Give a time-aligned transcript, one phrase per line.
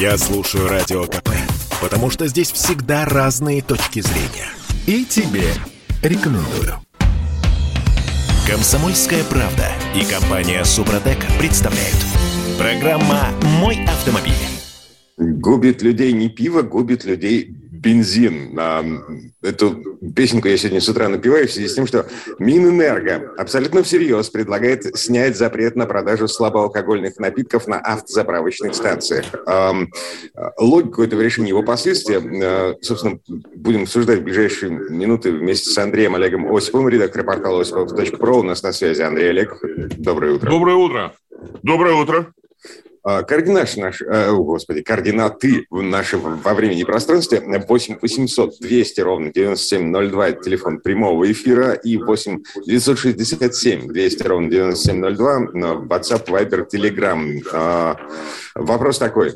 [0.00, 1.30] Я слушаю Радио КП,
[1.82, 4.46] потому что здесь всегда разные точки зрения.
[4.86, 5.42] И тебе
[6.04, 6.74] рекомендую.
[8.46, 9.66] Комсомольская правда
[9.96, 11.96] и компания Супротек представляют.
[12.58, 14.32] Программа «Мой автомобиль».
[15.16, 18.58] Губит людей не пиво, губит людей бензин.
[19.42, 22.06] Эту песенку я сегодня с утра напиваю в связи с тем, что
[22.38, 29.26] Минэнерго абсолютно всерьез предлагает снять запрет на продажу слабоалкогольных напитков на автозаправочных станциях.
[30.58, 33.18] Логику этого решения, его последствия, э, собственно,
[33.54, 38.38] будем обсуждать в ближайшие минуты вместе с Андреем Олегом Осиповым, редактор портала осипов.про.
[38.38, 39.56] У нас на связи Андрей Олег.
[39.96, 40.50] Доброе утро.
[40.50, 41.12] Доброе утро.
[41.62, 42.32] Доброе утро.
[43.08, 49.00] А, координаты наши, э, о, господи, координаты наши во времени и пространстве 8 800 200
[49.00, 55.38] ровно 9702 это телефон прямого эфира и 8 967 200 ровно 9702
[55.86, 57.40] WhatsApp, Viber, Telegram.
[57.50, 57.96] А,
[58.54, 59.34] вопрос такой.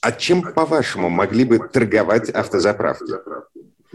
[0.00, 3.14] А чем, по-вашему, могли бы торговать автозаправки?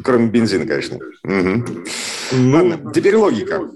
[0.01, 0.95] Кроме бензина, конечно.
[1.25, 1.65] Угу.
[2.31, 3.69] Ну, Ладно, теперь логика.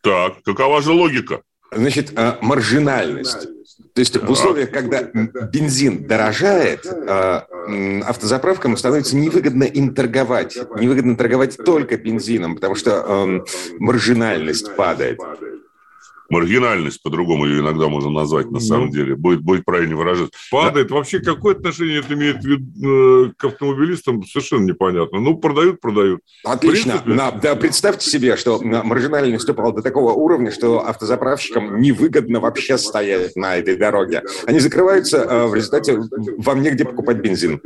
[0.00, 1.42] Так, какова же логика?
[1.70, 3.48] Значит, а, маржинальность.
[3.94, 7.46] То есть в условиях, когда бензин дорожает, а,
[8.06, 10.56] автозаправкам становится невыгодно им торговать.
[10.78, 13.44] Невыгодно торговать только бензином, потому что
[13.78, 15.18] маржинальность падает
[16.30, 20.32] маргинальность, по-другому ее иногда можно назвать, на ну, самом деле, будет, будет правильно выражаться.
[20.50, 20.88] Падает.
[20.88, 20.94] Да.
[20.94, 25.20] Вообще, какое отношение это имеет э, к автомобилистам, совершенно непонятно.
[25.20, 26.20] Ну, продают, продают.
[26.44, 26.92] Отлично.
[26.92, 27.14] Принципе...
[27.14, 33.36] На, да, представьте себе, что маржинальность упала до такого уровня, что автозаправщикам невыгодно вообще стоять
[33.36, 34.22] на этой дороге.
[34.46, 36.00] Они закрываются, э, в результате
[36.38, 37.60] вам негде покупать бензин.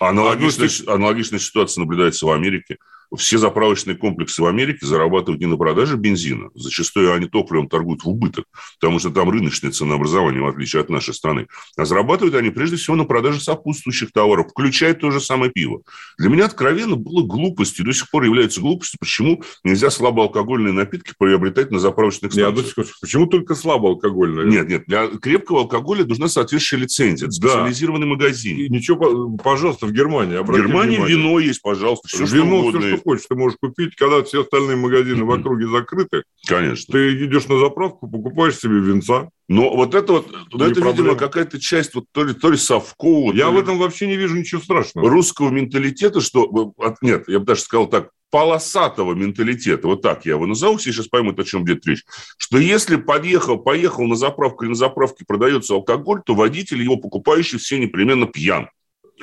[0.00, 2.78] Аналогичная, аналогичная ситуация наблюдается в Америке
[3.16, 6.50] все заправочные комплексы в Америке зарабатывают не на продаже бензина.
[6.54, 8.44] Зачастую они топливом торгуют в убыток,
[8.80, 11.46] потому что там рыночное ценообразование, в отличие от нашей страны.
[11.76, 15.80] А зарабатывают они прежде всего на продаже сопутствующих товаров, включая то же самое пиво.
[16.18, 21.70] Для меня откровенно было глупостью, до сих пор является глупостью, почему нельзя слабоалкогольные напитки приобретать
[21.70, 22.76] на заправочных станциях.
[22.76, 24.46] Нет, почему только слабоалкогольные?
[24.46, 28.12] Нет, нет, для крепкого алкоголя нужна соответствующая лицензия, специализированный да.
[28.12, 28.58] магазин.
[28.58, 30.36] И ничего, пожалуйста, в Германии.
[30.36, 31.16] В Германии внимание.
[31.16, 32.80] вино есть, пожалуйста, все вино, что угодно.
[32.80, 36.24] Все, хочешь, ты можешь купить, когда все остальные магазины в округе закрыты.
[36.46, 36.92] Конечно.
[36.92, 39.30] Ты идешь на заправку, покупаешь себе винца.
[39.48, 40.90] Но вот это вот, ну, это, проблема.
[40.90, 43.32] видимо, какая-то часть вот то ли, то ли совкового.
[43.32, 45.08] Я в ли этом вообще не вижу ничего страшного.
[45.08, 46.74] Русского менталитета, что...
[47.00, 51.08] Нет, я бы даже сказал так, полосатого менталитета, вот так я его назову, все сейчас
[51.08, 52.04] поймут, о чем идет речь,
[52.36, 57.58] что если подъехал, поехал на заправку или на заправке продается алкоголь, то водитель, его покупающий,
[57.58, 58.68] все непременно пьян.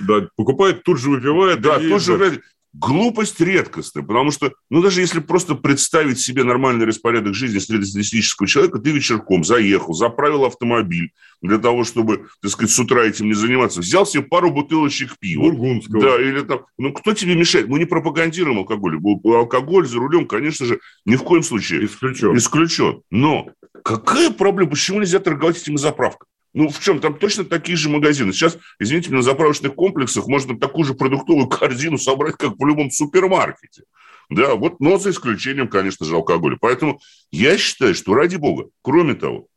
[0.01, 1.61] Да, покупает, тут же выпивает.
[1.61, 2.41] Да, тут же
[2.79, 8.79] глупость редкостная, потому что, ну, даже если просто представить себе нормальный распорядок жизни среднестатистического человека,
[8.79, 13.79] ты вечерком заехал, заправил автомобиль для того, чтобы, так сказать, с утра этим не заниматься,
[13.79, 15.43] взял себе пару бутылочек пива.
[15.43, 16.01] Бургундского.
[16.01, 17.67] Да, или там, ну, кто тебе мешает?
[17.67, 18.99] Мы не пропагандируем алкоголь.
[19.23, 21.85] Алкоголь за рулем, конечно же, ни в коем случае.
[21.85, 22.35] Исключен.
[22.35, 23.01] Исключен.
[23.11, 23.49] Но
[23.83, 24.71] какая проблема?
[24.71, 26.29] Почему нельзя торговать этими заправками?
[26.55, 27.01] Ну, в чем?
[27.01, 28.31] Там точно такие же магазины.
[28.31, 33.83] Сейчас, извините, на заправочных комплексах можно такую же продуктовую корзину собрать, как в любом супермаркете.
[34.29, 36.57] Да, вот, но за исключением, конечно же, алкоголя.
[36.59, 39.47] Поэтому я считаю, что ради бога, кроме того,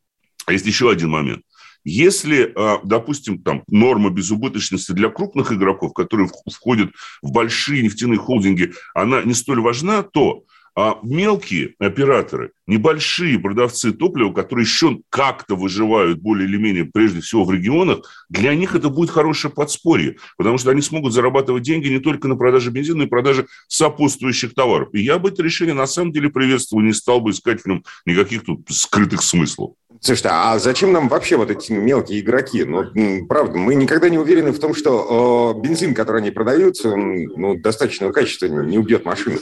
[0.49, 1.43] есть еще один момент.
[1.85, 6.91] Если, а, допустим, там норма безубыточности для крупных игроков, которые входят
[7.23, 10.43] в большие нефтяные холдинги, она не столь важна, то
[10.81, 17.45] а мелкие операторы, небольшие продавцы топлива, которые еще как-то выживают более или менее, прежде всего
[17.45, 21.99] в регионах, для них это будет хорошее подспорье, потому что они смогут зарабатывать деньги не
[21.99, 24.91] только на продаже бензина, но и продаже сопутствующих товаров.
[24.93, 27.83] И я бы это решение на самом деле приветствовал, не стал бы искать в нем
[28.07, 29.73] никаких тут скрытых смыслов.
[30.01, 32.63] Слушайте, а зачем нам вообще вот эти мелкие игроки?
[32.63, 37.57] Ну, правда, мы никогда не уверены в том, что э, бензин, который они продают, ну,
[37.57, 39.41] достаточного качества не убьет машину.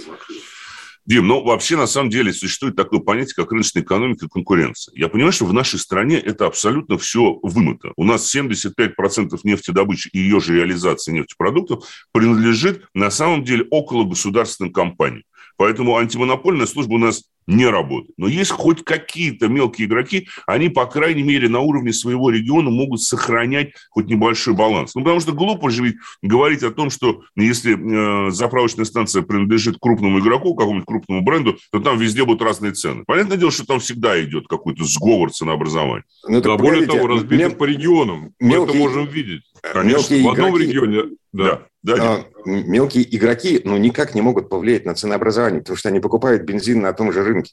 [1.06, 4.92] Дим, ну вообще на самом деле существует такое понятие, как рыночная экономика и конкуренция.
[4.96, 7.92] Я понимаю, что в нашей стране это абсолютно все вымыто.
[7.96, 14.72] У нас 75% нефтедобычи и ее же реализации нефтепродуктов принадлежит на самом деле около государственным
[14.72, 15.22] компаниям.
[15.56, 18.14] Поэтому антимонопольная служба у нас не работает.
[18.16, 23.02] Но есть хоть какие-то мелкие игроки, они, по крайней мере, на уровне своего региона могут
[23.02, 24.94] сохранять хоть небольшой баланс.
[24.94, 29.76] Ну, потому что глупо же ведь говорить о том, что если э, заправочная станция принадлежит
[29.80, 33.04] крупному игроку, какому-нибудь крупному бренду, то там везде будут разные цены.
[33.06, 36.04] Понятное дело, что там всегда идет какой-то сговор ценообразования.
[36.26, 37.52] Ну, да, более того, разбито мел...
[37.52, 38.32] по регионам.
[38.40, 38.58] Мелкие...
[38.58, 39.42] Мы это можем видеть.
[39.72, 40.66] Конечно, мелкие в одном игроки...
[40.66, 41.02] регионе...
[41.32, 41.66] Да.
[41.82, 46.42] Да, а, мелкие игроки ну, никак не могут повлиять на ценообразование, потому что они покупают
[46.42, 47.52] бензин на том же рынке.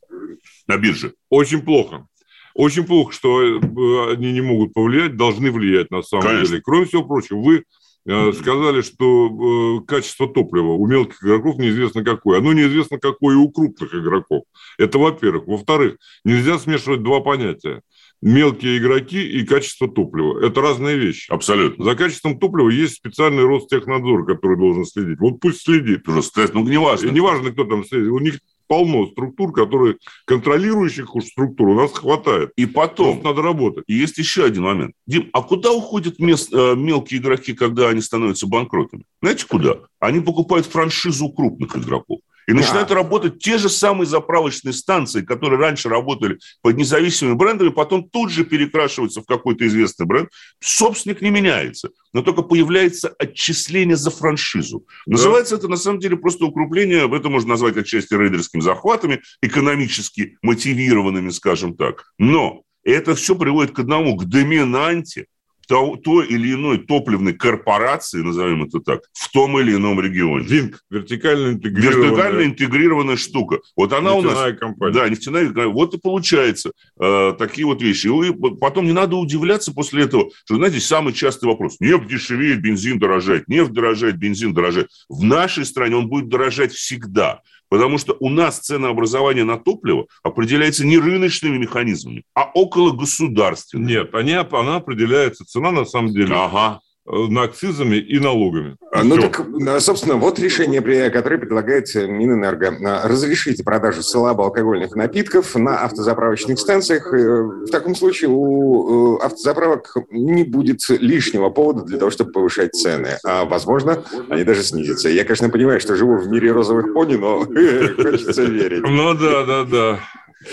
[0.65, 1.13] На бирже.
[1.30, 2.07] Очень плохо.
[2.56, 6.48] Очень плохо, что э, они не могут повлиять, должны влиять на самом Конечно.
[6.48, 6.62] деле.
[6.63, 7.63] Кроме всего прочего, вы
[8.06, 12.39] э, сказали, что э, качество топлива у мелких игроков неизвестно какое.
[12.39, 14.44] Оно неизвестно какое и у крупных игроков.
[14.77, 15.48] Это во-первых.
[15.48, 17.81] Во-вторых, нельзя смешивать два понятия.
[18.25, 20.46] Мелкие игроки и качество топлива.
[20.46, 21.30] Это разные вещи.
[21.30, 21.84] Абсолютно.
[21.84, 25.20] За качеством топлива есть специальный Ростехнадзор, который должен следить.
[25.20, 26.08] Вот пусть следит.
[26.08, 26.22] Уже,
[26.54, 27.08] ну, не важно.
[27.08, 28.08] И не важно, кто там следит.
[28.08, 32.52] У них полно структур, которые контролирующих уж структур у нас хватает.
[32.56, 33.08] И потом...
[33.08, 33.84] Просто надо работать.
[33.88, 34.94] И есть еще один момент.
[35.06, 39.04] Дим, а куда уходят мест, э, мелкие игроки, когда они становятся банкротами?
[39.22, 39.80] Знаете, куда?
[40.00, 42.20] Они покупают франшизу крупных игроков.
[42.48, 42.60] И да.
[42.60, 48.31] начинают работать те же самые заправочные станции, которые раньше работали под независимыми брендами, потом тут
[48.31, 50.30] же перекрашиваются в какой-то известный бренд.
[50.60, 54.86] Собственник не меняется, но только появляется отчисление за франшизу.
[55.06, 55.13] Да.
[55.13, 61.30] Называется это на самом деле просто укрепление, это можно назвать отчасти рейдерскими захватами, экономически мотивированными,
[61.30, 62.06] скажем так.
[62.18, 65.28] Но это все приводит к одному, к доминанте
[65.68, 70.45] то, той или иной топливной корпорации, назовем это так, в том или ином регионе.
[70.45, 72.10] ВИНК, вертикально интегрированная.
[72.10, 73.60] Вертикально интегрированная штука.
[73.75, 74.57] Вот она у нас...
[74.60, 74.94] компания.
[74.94, 75.74] Да, нефтяная компания.
[75.74, 78.07] Вот и получается э, такие вот вещи.
[78.07, 81.77] И потом не надо удивляться после этого, что, знаете, самый частый вопрос.
[81.80, 83.48] Нефть дешевеет, бензин дорожает.
[83.48, 84.89] Нефть дорожает, бензин дорожает.
[85.10, 87.42] В нашей стране он будет дорожать всегда.
[87.74, 93.88] Потому что у нас ценообразование на топливо определяется не рыночными механизмами, а около государственными.
[93.94, 96.36] Нет, они, она определяется, цена на самом деле.
[96.36, 98.77] Ага на акцизами и налогами.
[98.91, 102.67] А, ну так, э, собственно, вот решение, которое предлагает Минэнерго.
[102.67, 107.11] Э, разрешите продажу слабоалкогольных напитков на автозаправочных станциях.
[107.11, 113.17] В таком случае у автозаправок не будет лишнего повода для того, чтобы повышать цены.
[113.25, 115.09] А, возможно, они даже снизятся.
[115.09, 118.81] Я, конечно, понимаю, что живу в мире розовых пони, но хочется верить.
[118.81, 120.00] Ну да, да, да.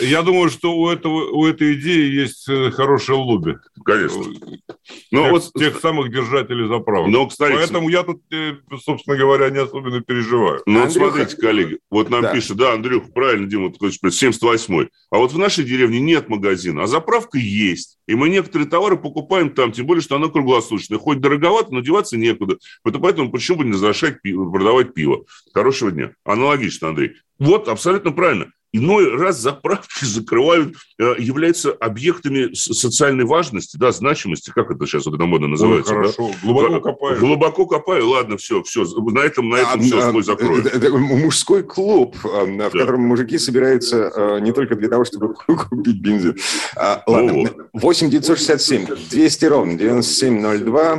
[0.00, 3.58] Я думаю, что у, этого, у этой идеи есть э, хорошее лобби.
[3.84, 4.22] Конечно.
[5.10, 7.08] Ну, тех, вот, тех самых держателей заправок.
[7.08, 10.62] Но, кстати, Поэтому я тут, э, собственно говоря, не особенно переживаю.
[10.66, 12.32] Ну, вот смотрите, коллеги, вот нам да.
[12.32, 14.88] пишут, да, Андрюх, правильно, Дима, 78-й.
[15.10, 17.98] А вот в нашей деревне нет магазина, а заправка есть.
[18.06, 20.98] И мы некоторые товары покупаем там, тем более, что она круглосуточная.
[20.98, 22.56] Хоть дороговато, но деваться некуда.
[22.82, 25.24] Поэтому почему бы не разрешать пиво, продавать пиво?
[25.54, 26.12] Хорошего дня.
[26.24, 27.12] Аналогично, Андрей.
[27.38, 34.70] Вот, абсолютно правильно иной раз заправки закрывают, э, являются объектами социальной важности, да, значимости, как
[34.70, 35.92] это сейчас вот это модно называется.
[35.92, 36.38] Ой, хорошо, да?
[36.42, 37.20] глубоко копаю.
[37.20, 40.60] Глубоко копаю, ладно, все, все, на этом, на этом а, все, а, свой закрою.
[40.60, 42.70] Это, это мужской клуб, э, в да.
[42.70, 46.36] котором мужики собираются э, не только для того, чтобы купить бензин.
[46.76, 50.96] А, ладно, 8 967 200 ровно 9702,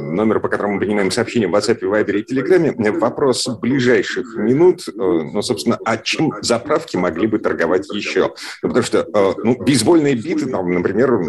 [0.00, 2.98] номер, по которому мы принимаем сообщения в WhatsApp, Viber и Telegram.
[2.98, 8.34] Вопрос ближайших минут, ну, собственно, о чем заправка ставки могли бы торговать еще.
[8.62, 11.20] Ну, потому что э, ну, бейсбольные биты, там, например,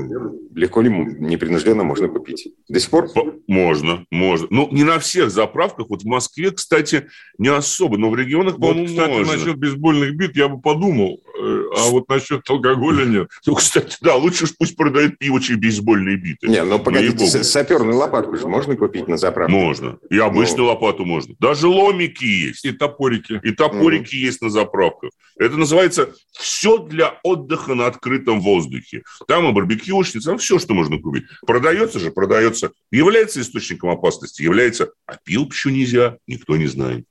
[0.54, 2.50] легко ли непринужденно можно купить?
[2.68, 3.10] До сих пор?
[3.48, 4.48] Можно, можно.
[4.50, 5.88] Ну, не на всех заправках.
[5.90, 7.08] Вот в Москве, кстати,
[7.38, 9.34] не особо, но в регионах, по-моему, вот, кстати, можно.
[9.34, 13.30] насчет бейсбольных бит я бы подумал, а вот насчет алкоголя нет.
[13.46, 16.48] Ну, кстати, да, лучше пусть продают пиво, чем бейсбольные биты.
[16.48, 19.54] Не, ну, погодите, саперную лопатку же можно купить на заправке?
[19.54, 19.98] Можно.
[20.10, 20.68] И обычную ну.
[20.68, 21.36] лопату можно.
[21.40, 22.66] Даже ломики есть.
[22.66, 23.40] И топорики.
[23.44, 24.20] И топорики mm.
[24.20, 25.12] есть на заправках.
[25.38, 29.04] Это называется «все для отдыха на открытом воздухе».
[29.28, 31.26] Там и барбекюшница, там все, что можно купить.
[31.46, 32.72] Продается же, продается.
[32.92, 34.92] Является источником опасности, является.
[35.06, 37.06] А пил почему нельзя, никто не знает.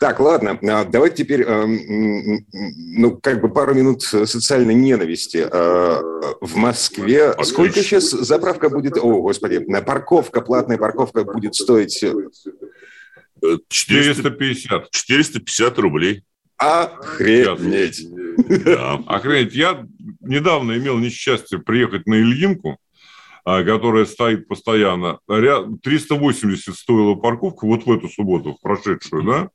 [0.00, 5.46] Так, ладно, а, давайте теперь, а, ну, как бы пару минут социальной ненависти.
[5.50, 6.00] А,
[6.40, 12.04] в Москве сколько сейчас заправка будет, о, господи, парковка, платная парковка будет стоить?
[13.68, 14.90] 450.
[14.90, 16.24] 450 рублей.
[16.56, 18.06] Охренеть.
[18.64, 19.00] Да.
[19.06, 19.54] Охренеть.
[19.54, 19.86] Я
[20.20, 22.78] недавно имел несчастье приехать на Ильинку,
[23.44, 25.18] которая стоит постоянно.
[25.26, 29.50] 380 стоила парковка вот в эту субботу, в прошедшую, да?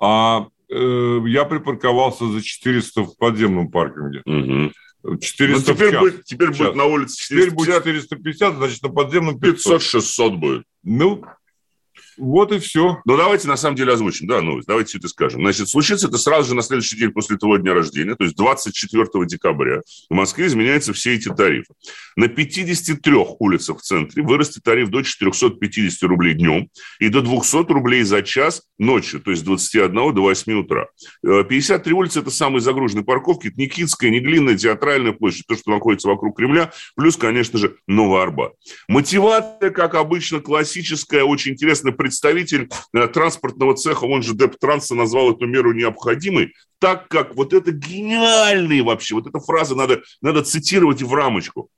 [0.00, 4.22] А э, я припарковался за 400 в подземном паркинге.
[4.24, 5.18] Угу.
[5.20, 7.28] 400 ну, теперь, будет, теперь будет на улице 450.
[7.28, 9.82] Теперь будет 450, значит, на подземном 500.
[9.82, 10.64] 500-600 будет.
[10.82, 11.24] Ну,
[12.18, 13.00] вот и все.
[13.04, 14.68] Ну, давайте на самом деле озвучим, да, новость.
[14.68, 15.40] Давайте все это скажем.
[15.40, 19.06] Значит, случится это сразу же на следующий день после твоего дня рождения, то есть 24
[19.26, 19.80] декабря.
[20.10, 21.74] В Москве изменяются все эти тарифы.
[22.16, 28.02] На 53 улицах в центре вырастет тариф до 450 рублей днем и до 200 рублей
[28.02, 30.86] за час ночью, то есть с 21 до 8 утра.
[31.22, 33.48] 53 э, улицы– это самые загруженные парковки.
[33.48, 38.52] Это Никитская, Неглинная, Театральная площадь, то, что находится вокруг Кремля, плюс, конечно же, Новый Арбат.
[38.88, 45.46] Мотивация, как обычно, классическая, очень интересная представитель э, транспортного цеха, он же Дептранса, назвал эту
[45.46, 51.12] меру необходимой, так как вот это гениальный вообще, вот эта фраза надо, надо цитировать в
[51.12, 51.68] рамочку,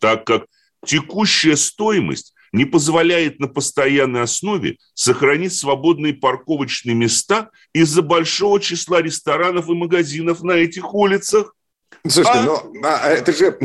[0.00, 0.44] так как
[0.84, 9.70] текущая стоимость не позволяет на постоянной основе сохранить свободные парковочные места из-за большого числа ресторанов
[9.70, 11.54] и магазинов на этих улицах.
[12.06, 12.42] Слушайте, а...
[12.42, 13.56] но а, это же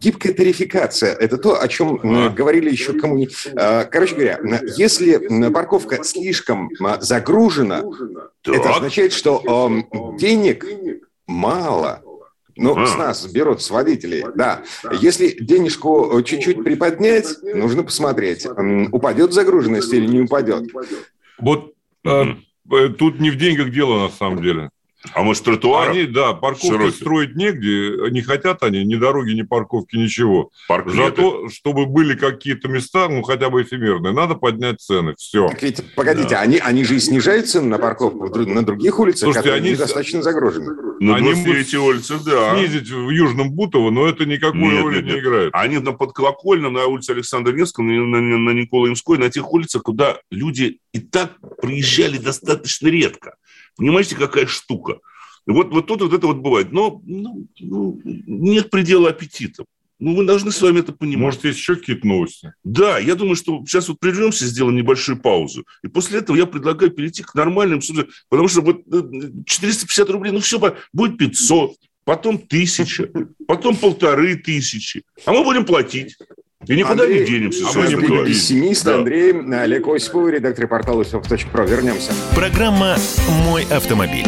[0.00, 1.14] гибкая тарификация.
[1.14, 2.28] Это то, о чем а.
[2.30, 3.28] говорили еще коммуни...
[3.56, 4.38] А, короче говоря,
[4.76, 6.70] если парковка слишком
[7.00, 7.82] загружена,
[8.42, 8.54] так.
[8.54, 9.42] это означает, что
[10.16, 10.64] денег
[11.26, 12.02] мало.
[12.54, 12.86] Ну, а.
[12.86, 14.62] с нас берут, с водителей, да.
[15.00, 18.46] Если денежку чуть-чуть приподнять, нужно посмотреть,
[18.92, 20.70] упадет загруженность или не упадет.
[21.38, 21.72] Вот
[22.06, 22.24] э,
[22.98, 24.70] тут не в деньгах дело на самом деле.
[25.14, 25.90] А может, тротуар?
[25.90, 26.96] Они, да, парковки широкий.
[26.96, 30.50] строить негде, не хотят они ни дороги, ни парковки, ничего.
[30.68, 35.48] Парк Зато, чтобы были какие-то места, ну, хотя бы эфемерные, надо поднять цены, все.
[35.48, 36.40] Так ведь, погодите, да.
[36.40, 39.72] они, они же и снижают цены на парковку на других улицах, Слушайте, которые они...
[39.72, 40.92] недостаточно загружены.
[41.00, 42.56] На они эти улицы, да.
[42.56, 45.14] Снизить в Южном Бутово, но это никакой нет, роли нет, нет.
[45.14, 45.50] не играет.
[45.52, 50.18] Они на Подколокольном, на улице Александра Невского, на, на, на Николаемской, на тех улицах, куда
[50.30, 53.34] люди и так приезжали достаточно редко.
[53.76, 54.98] Понимаете, какая штука?
[55.46, 56.72] Вот, вот тут вот это вот бывает.
[56.72, 59.64] Но ну, ну, нет предела аппетита.
[59.98, 61.22] Ну, мы должны с вами это понимать.
[61.22, 62.52] Может, есть еще какие-то новости?
[62.64, 65.64] Да, я думаю, что сейчас вот прервемся, сделаем небольшую паузу.
[65.84, 67.80] И после этого я предлагаю перейти к нормальным,
[68.28, 68.82] потому что вот
[69.46, 70.58] 450 э, рублей, ну все,
[70.92, 73.08] будет 500, потом тысяча,
[73.46, 75.04] потом полторы тысячи.
[75.24, 76.16] А мы будем платить.
[76.66, 77.64] И никуда Андрей, не денемся.
[77.68, 78.84] А мы не будем пессимист.
[78.84, 78.96] Да.
[78.96, 81.02] Андрей, Олег Осипов, редактор портала
[81.52, 81.64] «Про».
[81.64, 82.12] Вернемся.
[82.34, 82.96] Программа
[83.44, 84.26] «Мой автомобиль».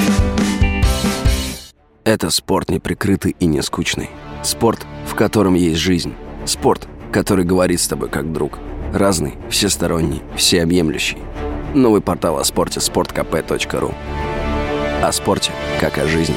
[2.05, 4.11] Это спорт неприкрытый и не скучный.
[4.43, 6.14] Спорт, в котором есть жизнь.
[6.45, 8.59] Спорт, который говорит с тобой как друг.
[8.93, 11.19] Разный, всесторонний, всеобъемлющий.
[11.75, 13.95] Новый портал о спорте– sportkp.ru
[15.03, 16.37] О спорте, как о жизни.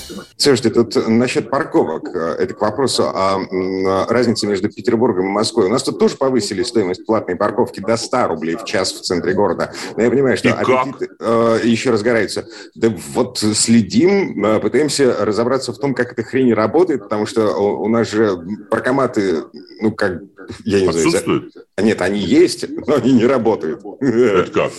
[0.41, 2.15] Слушайте, тут насчет парковок.
[2.15, 5.67] Это к вопросу о разнице между Петербургом и Москвой.
[5.67, 9.33] У нас тут тоже повысили стоимость платной парковки до 100 рублей в час в центре
[9.33, 9.71] города.
[9.95, 12.47] Но я понимаю, что аппетит э, еще разгорается.
[12.73, 17.87] Да вот следим, э, пытаемся разобраться в том, как эта хрень работает, потому что у,
[17.87, 18.35] нас же
[18.71, 19.43] паркоматы,
[19.79, 20.21] ну, как,
[20.65, 21.51] я не знаю...
[21.77, 23.83] Нет, они есть, но они не работают.
[24.01, 24.71] Это как?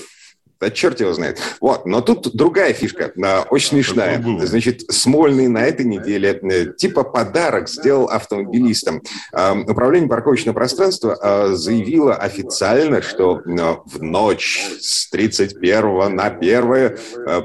[0.62, 1.40] Да черт его знает.
[1.60, 3.12] Вот, но тут другая фишка,
[3.50, 4.22] очень смешная.
[4.46, 9.02] Значит, Смольный на этой неделе э, типа подарок сделал автомобилистам.
[9.32, 16.96] Управление парковочного пространства а, заявило официально, что э, в ночь с 31 на 1 э,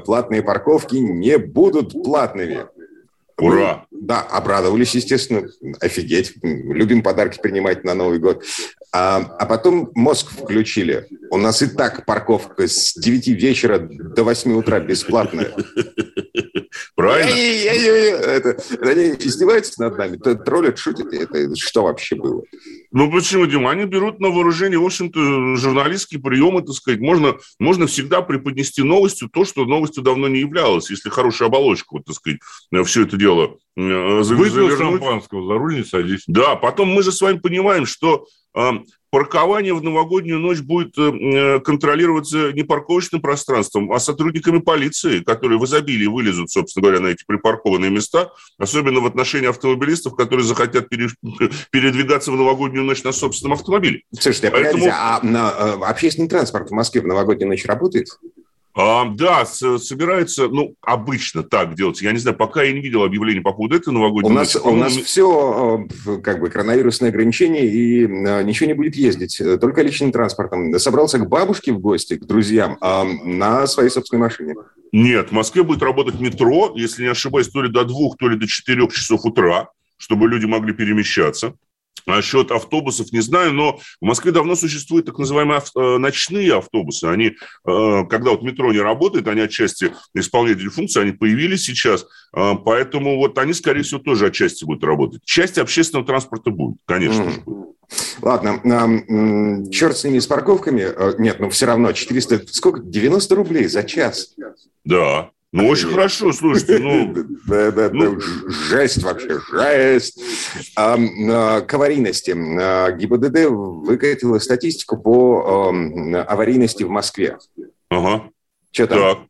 [0.04, 2.66] платные парковки не будут платными.
[3.36, 3.86] Ура!
[4.00, 5.48] Да, обрадовались, естественно.
[5.80, 6.34] Офигеть.
[6.42, 8.44] Любим подарки принимать на Новый год.
[8.92, 11.06] А, а потом мозг включили.
[11.30, 15.52] У нас и так парковка с 9 вечера до 8 утра бесплатная.
[16.98, 17.30] Правильно?
[17.30, 21.12] Это, они издеваются над нами, троллят, шутят.
[21.12, 22.42] Это что вообще было?
[22.90, 23.70] Ну почему, Дима?
[23.70, 26.98] Они берут на вооружение, в общем-то, журналистские приемы, так сказать.
[26.98, 32.04] Можно, можно всегда преподнести новостью то, что новостью давно не являлось, если хорошая оболочка, вот,
[32.04, 32.40] так сказать,
[32.84, 36.24] все это дело Выпил шампанского, за руль не садись.
[36.26, 38.26] Да, потом мы же с вами понимаем, что
[39.10, 45.58] паркование в новогоднюю ночь будет э, э, контролироваться не парковочным пространством, а сотрудниками полиции, которые
[45.58, 50.88] в изобилии вылезут, собственно говоря, на эти припаркованные места, особенно в отношении автомобилистов, которые захотят
[51.70, 54.02] передвигаться в новогоднюю ночь на собственном автомобиле.
[54.12, 54.84] Слушайте, а Поэтому...
[54.90, 58.08] а э, общественный транспорт в Москве в новогоднюю ночь работает?
[58.80, 62.00] А, да, собирается, ну, обычно так делать.
[62.00, 64.66] Я не знаю, пока я не видел объявлений по поводу этой новогодней у нас, ночи.
[64.68, 69.82] У нас все, э, как бы, коронавирусные ограничения, и э, ничего не будет ездить, только
[69.82, 70.78] личным транспортом.
[70.78, 74.54] Собрался к бабушке в гости, к друзьям, а, на своей собственной машине.
[74.92, 78.38] Нет, в Москве будет работать метро, если не ошибаюсь, то ли до двух, то ли
[78.38, 81.54] до четырех часов утра, чтобы люди могли перемещаться.
[82.06, 87.04] Насчет автобусов не знаю, но в Москве давно существуют так называемые э, ночные автобусы.
[87.04, 87.32] Они, э,
[88.08, 93.16] когда вот метро не работает, они отчасти исполняют эти функции, они появились сейчас, э, поэтому
[93.16, 95.22] вот они, скорее всего, тоже отчасти будут работать.
[95.24, 97.32] Часть общественного транспорта будет, конечно mm.
[97.32, 97.42] же.
[98.20, 100.88] Ладно, черт с ними, с парковками.
[101.18, 102.80] Нет, ну все равно 400, сколько?
[102.80, 104.34] 90 рублей за час.
[104.84, 105.30] Да.
[105.50, 107.14] Ну, очень хорошо, слушайте, ну...
[107.46, 108.20] Да, да, ну...
[108.20, 110.20] Жесть вообще, жесть.
[110.76, 112.34] А, к аварийности.
[112.36, 115.72] А, ГИБДД выкатила статистику по
[116.28, 117.38] аварийности в Москве.
[117.88, 118.28] Ага.
[118.72, 118.98] Что там?
[118.98, 119.28] Так.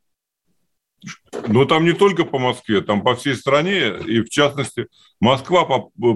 [1.46, 4.88] Но там не только по Москве, там по всей стране, и в частности
[5.20, 5.64] Москва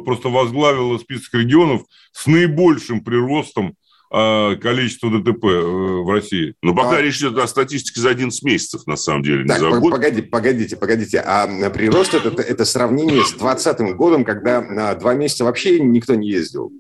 [0.05, 3.77] просто возглавила список регионов с наибольшим приростом
[4.15, 5.61] а, количества ДТП э,
[6.03, 6.55] в России.
[6.63, 7.01] Но пока а...
[7.01, 11.19] речь идет о статистике за 11 месяцев, на самом деле, так, не Погодите, погодите, погодите.
[11.21, 16.29] А прирост это, это сравнение с 2020 годом, когда на два месяца вообще никто не
[16.29, 16.71] ездил.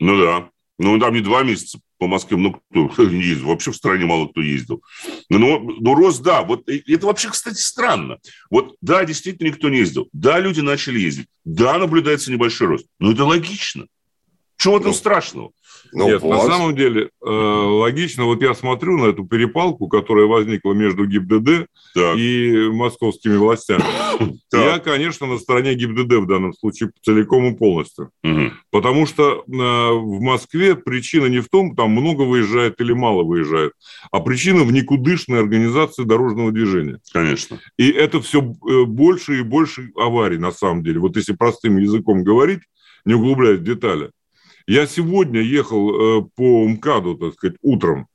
[0.00, 0.50] Ну да.
[0.78, 3.46] Ну, там не два месяца по Москве, ну, кто не ездил.
[3.46, 4.82] Вообще в стране мало кто ездил.
[5.30, 6.42] Но, но ну, рост, да.
[6.42, 8.18] Вот это вообще, кстати, странно.
[8.50, 10.10] Вот, да, действительно никто не ездил.
[10.12, 11.28] Да, люди начали ездить.
[11.46, 12.86] Да, наблюдается небольшой рост.
[12.98, 13.86] Но это логично.
[14.58, 15.52] Чего в этом ну, страшного?
[15.92, 16.36] Ну, Нет, вот.
[16.36, 18.24] на самом деле э, логично.
[18.24, 22.16] Вот я смотрю на эту перепалку, которая возникла между ГИБДД так.
[22.16, 23.84] и московскими властями.
[24.52, 28.10] Я, конечно, на стороне ГИБДД в данном случае целиком и полностью.
[28.70, 33.72] Потому что э, в Москве причина не в том, там много выезжает или мало выезжает,
[34.10, 37.00] а причина в никудышной организации дорожного движения.
[37.12, 37.58] Конечно.
[37.76, 41.00] И это все э, больше и больше аварий на самом деле.
[41.00, 42.60] Вот если простым языком говорить,
[43.04, 44.10] не углубляясь в детали.
[44.66, 48.08] Я сегодня ехал э, по МКАДу, так сказать, утром.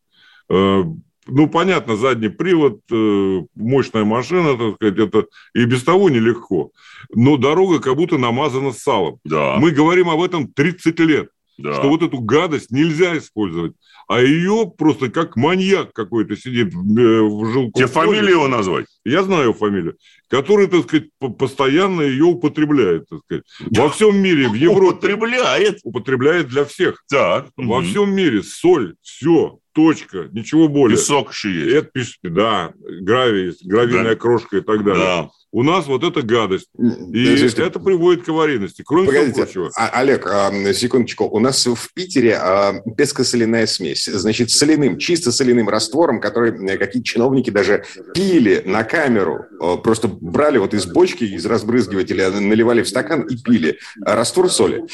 [0.49, 0.83] Э,
[1.27, 6.71] ну, понятно, задний привод, э, мощная машина, так сказать, это и без того нелегко.
[7.13, 9.19] Но дорога как будто намазана салом.
[9.23, 9.57] Да.
[9.59, 11.73] Мы говорим об этом 30 лет, да.
[11.73, 13.73] что вот эту гадость нельзя использовать.
[14.11, 17.79] А ее просто как маньяк какой-то сидит в жилку.
[17.79, 18.87] Тебе фамилию его назвать?
[19.05, 19.95] Я знаю фамилию
[20.31, 23.43] который, так сказать, постоянно ее употребляет, так сказать.
[23.59, 24.95] Во всем мире, в Европе...
[24.95, 25.79] Употребляет?
[25.83, 27.03] Употребляет для всех.
[27.09, 27.49] Так.
[27.57, 27.85] Во угу.
[27.85, 30.97] всем мире соль, все, точка, ничего более.
[30.97, 31.75] Песок еще есть.
[31.75, 34.15] Это, да, гравий, гравийная да.
[34.15, 35.03] крошка и так далее.
[35.03, 35.29] Да.
[35.53, 36.69] У нас вот эта гадость.
[36.77, 37.63] И Подождите.
[37.63, 38.83] это приводит к аварийности.
[38.85, 39.71] Кроме Погодите, всего прочего.
[39.75, 41.25] А, Олег, а, секундочку.
[41.25, 44.00] У нас в Питере а, пескосоляная смесь.
[44.05, 49.45] Значит, соляным, чисто соляным раствором, который э, какие-то чиновники даже пили на камеру.
[49.83, 53.79] Просто брали вот из бочки, из разбрызгивателя, наливали в стакан и пили.
[54.01, 54.85] Раствор соли.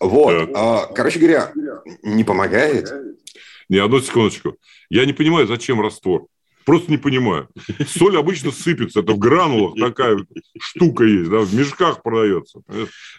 [0.00, 0.50] Вот.
[0.94, 1.52] Короче говоря,
[2.02, 2.92] не помогает.
[3.68, 4.56] Не, одну секундочку.
[4.90, 6.26] Я не понимаю, зачем раствор.
[6.64, 7.48] Просто не понимаю.
[7.86, 10.18] Соль обычно сыпется, это в гранулах такая
[10.58, 12.62] штука есть, да, в мешках продается.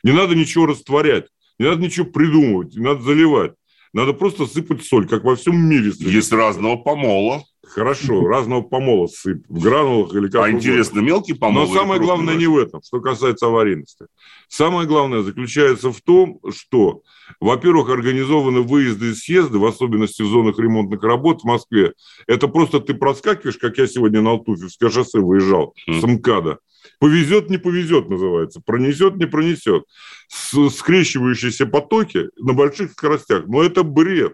[0.04, 1.28] Не надо ничего растворять,
[1.60, 3.54] не надо ничего придумывать, не надо заливать.
[3.96, 5.94] Надо просто сыпать соль, как во всем мире.
[5.94, 6.14] Сыпать.
[6.14, 7.46] Есть разного помола.
[7.66, 11.66] Хорошо, разного помола сыпь в гранулах или как А интересно, мелкий помол?
[11.66, 14.08] Но самое главное не в этом, что касается аварийности.
[14.50, 17.04] Самое главное заключается в том, что,
[17.40, 21.94] во-первых, организованы выезды и съезды, в особенности в зонах ремонтных работ в Москве.
[22.28, 26.02] Это просто ты проскакиваешь, как я сегодня на Алтуфьевское шоссе выезжал mm.
[26.02, 26.60] с МКАДа.
[27.00, 28.62] Повезет, не повезет, называется.
[28.66, 29.84] Пронесет, не пронесет.
[30.28, 33.46] С скрещивающиеся потоки на больших скоростях.
[33.48, 34.34] Но это бред.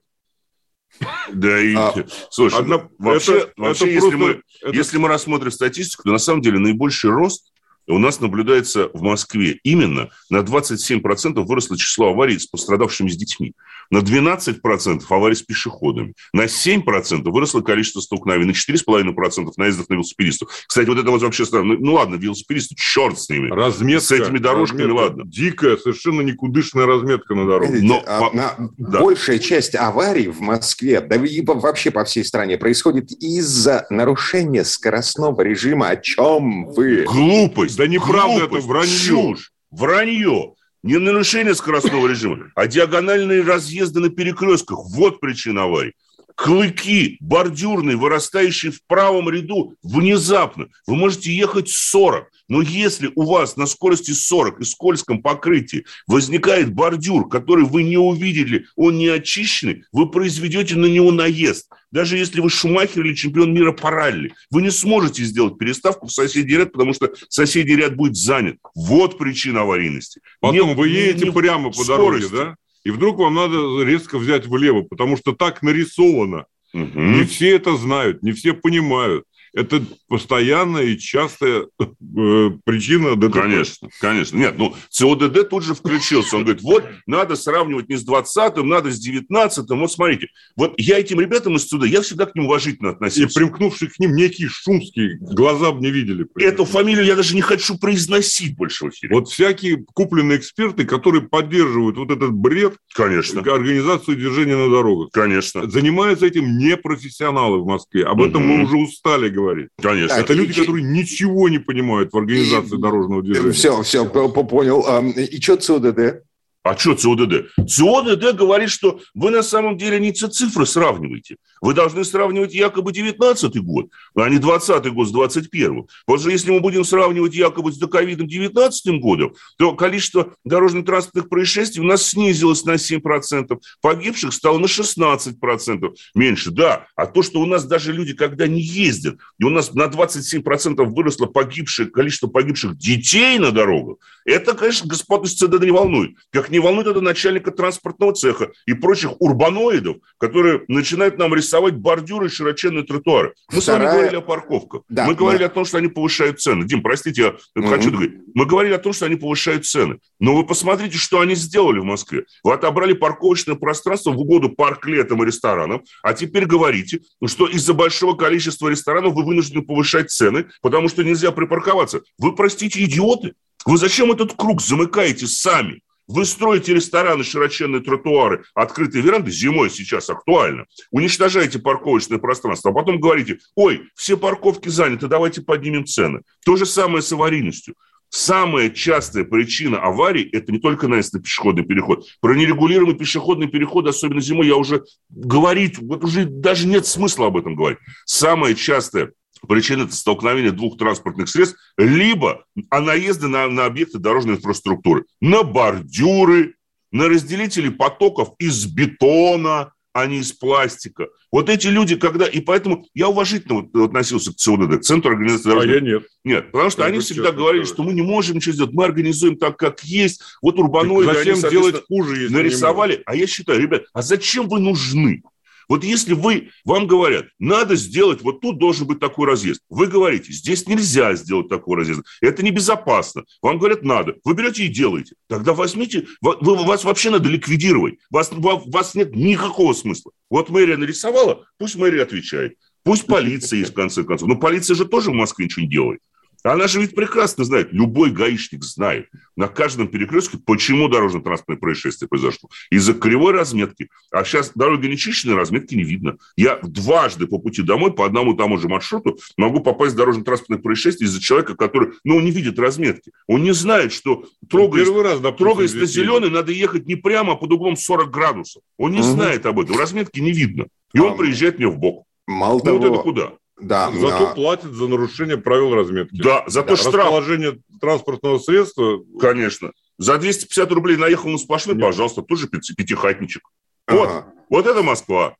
[1.33, 1.93] Да и, а,
[2.29, 4.75] слушай, одна, вообще, это, вообще это если, просто, мы, это...
[4.75, 7.50] если мы рассмотрим статистику, то на самом деле наибольший рост
[7.87, 9.59] у нас наблюдается в Москве.
[9.63, 13.53] Именно на 27% выросло число аварий с пострадавшими с детьми.
[13.89, 16.13] На 12% аварий с пешеходами.
[16.33, 18.47] На 7% выросло количество столкновений.
[18.47, 20.49] На 4,5% наездов на велосипедистов.
[20.67, 21.73] Кстати, вот это вот вообще странно.
[21.73, 23.49] Ну, ну ладно, велосипедисты, черт с ними.
[23.49, 24.01] Разметка.
[24.01, 25.01] С этими дорожками, разметка.
[25.01, 25.23] ладно.
[25.25, 27.79] Дикая, совершенно никудышная разметка на дороге.
[27.81, 28.35] Но, а, по...
[28.35, 28.71] на...
[28.77, 29.01] да.
[29.01, 35.41] Большая часть аварий в Москве, да и вообще по всей стране, происходит из-за нарушения скоростного
[35.41, 35.89] режима.
[35.89, 37.03] О чем вы?
[37.03, 37.70] Глупость.
[37.75, 38.97] Да неправда это, вранье.
[38.97, 40.53] Чушь, вранье.
[40.83, 44.79] Не нарушение скоростного режима, а диагональные разъезды на перекрестках.
[44.95, 45.93] Вот причина аварий.
[46.33, 50.69] Клыки, бордюрные, вырастающие в правом ряду внезапно.
[50.87, 56.73] Вы можете ехать 40, но если у вас на скорости 40 и скользком покрытии возникает
[56.73, 61.69] бордюр, который вы не увидели, он не очищенный, вы произведете на него наезд.
[61.91, 66.11] Даже если вы Шумахер или чемпион мира по ралли, вы не сможете сделать переставку в
[66.11, 68.57] соседний ряд, потому что соседний ряд будет занят.
[68.75, 70.19] Вот причина аварийности.
[70.41, 72.29] Потом не, вы едете не, прямо по скорости.
[72.31, 72.55] дороге, да?
[72.83, 76.47] И вдруг вам надо резко взять влево, потому что так нарисовано.
[76.73, 76.99] Угу.
[76.99, 83.33] Не все это знают, не все понимают это постоянная и частая э, причина ДТП.
[83.33, 84.37] Конечно, конечно.
[84.37, 86.37] Нет, ну, ЦОДД тут же включился.
[86.37, 89.79] Он говорит, вот, надо сравнивать не с 20-м, надо с 19-м.
[89.79, 93.39] Вот смотрите, вот я этим ребятам из ЦОДД, я всегда к ним уважительно относился.
[93.39, 96.25] И примкнувший к ним некий Шумский, глаза бы не видели.
[96.39, 99.13] Эту фамилию я даже не хочу произносить больше в эфире.
[99.13, 102.75] Вот всякие купленные эксперты, которые поддерживают вот этот бред.
[102.93, 103.41] Конечно.
[103.41, 105.09] Организацию движения на дорогах.
[105.11, 105.69] Конечно.
[105.69, 108.05] Занимаются этим непрофессионалы в Москве.
[108.05, 108.53] Об этом угу.
[108.53, 109.69] мы уже устали говорить говорить.
[109.81, 110.13] Конечно.
[110.13, 113.51] Это люди, которые ничего не понимают в организации дорожного движения.
[113.51, 114.85] Все, все, понял.
[115.15, 116.23] И что ЦУДД?
[116.63, 117.49] А что ЦОДД?
[117.67, 121.37] ЦОДД говорит, что вы на самом деле не цифры сравниваете.
[121.59, 125.87] Вы должны сравнивать якобы 19 год, а не 20 год с 21.
[126.05, 131.81] Потому что если мы будем сравнивать якобы с доковидом 19 годом, то количество дорожно-транспортных происшествий
[131.81, 136.51] у нас снизилось на 7%, погибших стало на 16% меньше.
[136.51, 139.83] Да, а то, что у нас даже люди, когда не ездят, и у нас на
[139.83, 146.15] 27% выросло погибшее, количество погибших детей на дорогах, это, конечно, господа из не волнует.
[146.31, 152.27] Как не волнует это начальника транспортного цеха и прочих урбаноидов, которые начинают нам рисовать бордюры
[152.27, 153.33] и широченные тротуары.
[153.51, 153.61] Мы Вторая...
[153.61, 154.81] с вами говорили о парковках.
[154.89, 155.47] Да, мы говорили да.
[155.47, 156.65] о том, что они повышают цены.
[156.65, 157.29] Дим, простите, я
[157.61, 157.69] угу.
[157.69, 158.13] хочу говорить.
[158.33, 159.99] Мы говорили о том, что они повышают цены.
[160.19, 162.25] Но вы посмотрите, что они сделали в Москве.
[162.43, 168.15] Вы отобрали парковочное пространство в угоду парк-летам и ресторанам, а теперь говорите, что из-за большого
[168.15, 172.01] количества ресторанов вы вынуждены повышать цены, потому что нельзя припарковаться.
[172.17, 173.33] Вы, простите, идиоты.
[173.65, 175.81] Вы зачем этот круг замыкаете сами?
[176.11, 182.99] Вы строите рестораны, широченные тротуары, открытые веранды, зимой сейчас актуально, уничтожаете парковочное пространство, а потом
[182.99, 186.21] говорите, ой, все парковки заняты, давайте поднимем цены.
[186.45, 187.75] То же самое с аварийностью.
[188.09, 192.05] Самая частая причина аварий– это не только наезд на пешеходный переход.
[192.19, 197.37] Про нерегулируемый пешеходный переход, особенно зимой, я уже говорить, вот уже даже нет смысла об
[197.37, 197.79] этом говорить.
[198.03, 199.13] Самая частая
[199.47, 205.43] Причина– это столкновение двух транспортных средств, либо а наезды на, на объекты дорожной инфраструктуры, на
[205.43, 206.55] бордюры,
[206.91, 211.07] на разделители потоков из бетона, а не из пластика.
[211.31, 212.25] Вот эти люди, когда...
[212.25, 215.73] И поэтому я уважительно относился к ЦОДД, к Центру организации дорожного...
[215.73, 216.03] А я нет.
[216.23, 219.37] Нет, потому что я они всегда говорили, что мы не можем ничего сделать, мы организуем
[219.37, 220.21] так, как есть.
[220.41, 221.13] Вот урбаноиды...
[221.13, 223.01] Зачем они, делать хуже, если нарисовали.
[223.05, 225.23] А я считаю, ребят, а зачем вы нужны?
[225.71, 229.61] Вот если вы, вам говорят, надо сделать, вот тут должен быть такой разъезд.
[229.69, 232.01] Вы говорите, здесь нельзя сделать такой разъезд.
[232.19, 233.23] Это небезопасно.
[233.41, 234.15] Вам говорят, надо.
[234.25, 235.15] Вы берете и делаете.
[235.29, 237.99] Тогда возьмите, вы, вас вообще надо ликвидировать.
[238.09, 240.11] Вас, вас нет никакого смысла.
[240.29, 242.57] Вот мэрия нарисовала, пусть мэрия отвечает.
[242.83, 244.27] Пусть полиция есть, в конце концов.
[244.27, 246.01] Но полиция же тоже в Москве ничего не делает.
[246.43, 252.49] Она же ведь прекрасно знает, любой гаишник знает на каждом перекрестке, почему дорожно-транспортное происшествие произошло.
[252.69, 253.89] Из-за кривой разметки.
[254.11, 256.17] А сейчас дороги не чищены, разметки не видно.
[256.35, 260.59] Я дважды по пути домой по одному и тому же маршруту могу попасть в дорожно-транспортное
[260.59, 263.11] происшествие из-за человека, который, ну, не видит разметки.
[263.27, 267.35] Он не знает, что трогаясь, раз, допустим, трогаясь на зеленый, надо ехать не прямо, а
[267.35, 268.63] под углом 40 градусов.
[268.77, 269.07] Он не угу.
[269.07, 269.77] знает об этом.
[269.77, 270.67] Разметки не видно.
[270.93, 272.05] И а, он приезжает мне в бок.
[272.27, 273.33] Мало ну, того, вот это куда?
[273.61, 274.33] Да, зато да.
[274.33, 276.21] платит за нарушение правил разметки.
[276.21, 276.75] Да, зато да.
[276.75, 277.05] штраф.
[277.05, 278.99] Расположение транспортного средства.
[279.19, 279.71] Конечно.
[279.97, 281.85] За 250 рублей наехал на сплошной, Нет.
[281.85, 283.43] пожалуйста, тоже пятихатничек.
[283.87, 284.25] Вот, ага.
[284.49, 285.35] вот это Москва.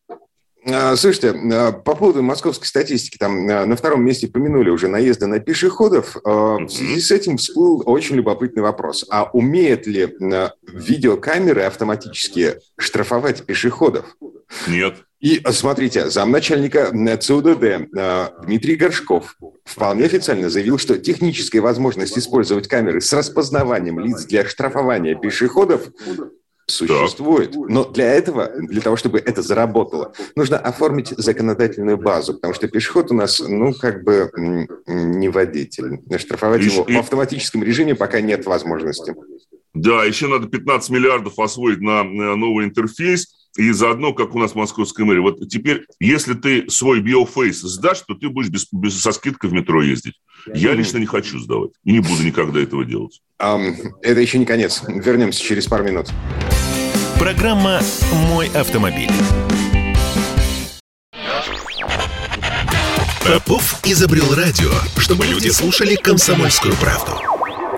[0.64, 5.26] А, слушайте, а, по поводу московской статистики, там а, на втором месте помянули уже наезды
[5.26, 6.16] на пешеходов.
[6.24, 9.06] В связи с этим всплыл очень любопытный вопрос.
[9.10, 10.16] А умеют ли
[10.62, 14.16] видеокамеры автоматически штрафовать пешеходов?
[14.68, 14.98] Нет.
[15.22, 17.92] И смотрите, замначальника ЦУДД
[18.44, 25.16] Дмитрий Горшков вполне официально заявил, что техническая возможность использовать камеры с распознаванием лиц для штрафования
[25.16, 25.84] пешеходов
[26.66, 27.56] существует.
[27.56, 33.12] Но для этого, для того, чтобы это заработало, нужно оформить законодательную базу, потому что пешеход
[33.12, 34.32] у нас, ну, как бы
[34.88, 36.00] не водитель.
[36.18, 36.96] Штрафовать и, его и...
[36.96, 39.14] в автоматическом режиме пока нет возможности.
[39.74, 43.41] Да, еще надо 15 миллиардов освоить на новый интерфейс.
[43.58, 48.02] И заодно, как у нас в московской мэрии, вот теперь, если ты свой биофейс сдашь,
[48.02, 50.22] то ты будешь без, без, со скидкой в метро ездить.
[50.54, 51.72] Я лично не хочу сдавать.
[51.84, 53.22] И не буду никогда этого делать.
[53.42, 54.84] Um, это еще не конец.
[54.88, 56.08] Вернемся через пару минут.
[57.20, 57.82] Программа
[58.30, 59.12] «Мой автомобиль».
[63.26, 67.14] Попов изобрел радио, чтобы люди слушали комсомольскую правду.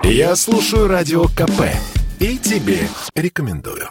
[0.02, 1.76] Я слушаю радио КП
[2.18, 3.90] и тебе рекомендую.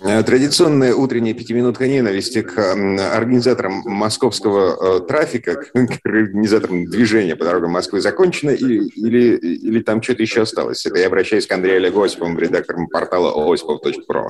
[0.00, 2.56] Э, традиционная утренняя пятиминутка ненависти к
[3.16, 10.00] организаторам московского э, трафика, к организаторам движения по дорогам Москвы закончена или, или, или там
[10.00, 10.86] что-то еще осталось?
[10.86, 14.28] Это я обращаюсь к Андрею Олегу Осипову, редактором портала осипов.про.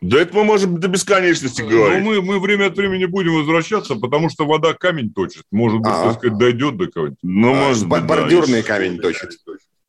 [0.00, 2.02] Да это мы можем до бесконечности говорить.
[2.02, 5.42] Но мы, мы время от времени будем возвращаться, потому что вода камень точит.
[5.50, 6.04] Может быть, А-а.
[6.04, 7.18] так сказать, дойдет до кого-нибудь.
[7.22, 9.32] Ну, а, может быть, Бордюрный да, камень точит.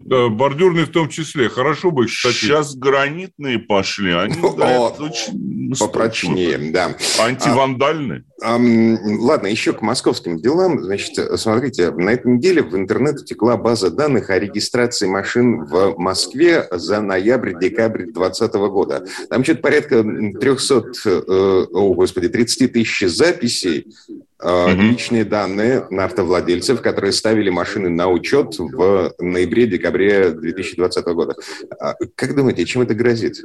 [0.04, 1.50] Да, бордюрные в том числе.
[1.50, 2.34] Хорошо бы кстати.
[2.34, 4.14] Сейчас гранитные пошли.
[4.14, 6.96] Они да, очень попрочнее, да.
[7.20, 8.24] Антивандальные.
[8.44, 8.60] А, а,
[9.20, 10.84] ладно, еще к московским делам.
[10.84, 16.68] Значит, смотрите, на этой неделе в интернет утекла база данных о регистрации машин в Москве
[16.72, 19.06] за ноябрь-декабрь 2020 года.
[19.30, 21.22] Там что-то порядка 300, э,
[21.72, 23.88] о, господи, 30 тысяч записей
[24.42, 24.82] угу.
[24.82, 31.36] личные данные на автовладельцев, которые ставили машины на учет в ноябре-декабре 2020 года.
[31.80, 33.36] А как думаете, чем это грозит?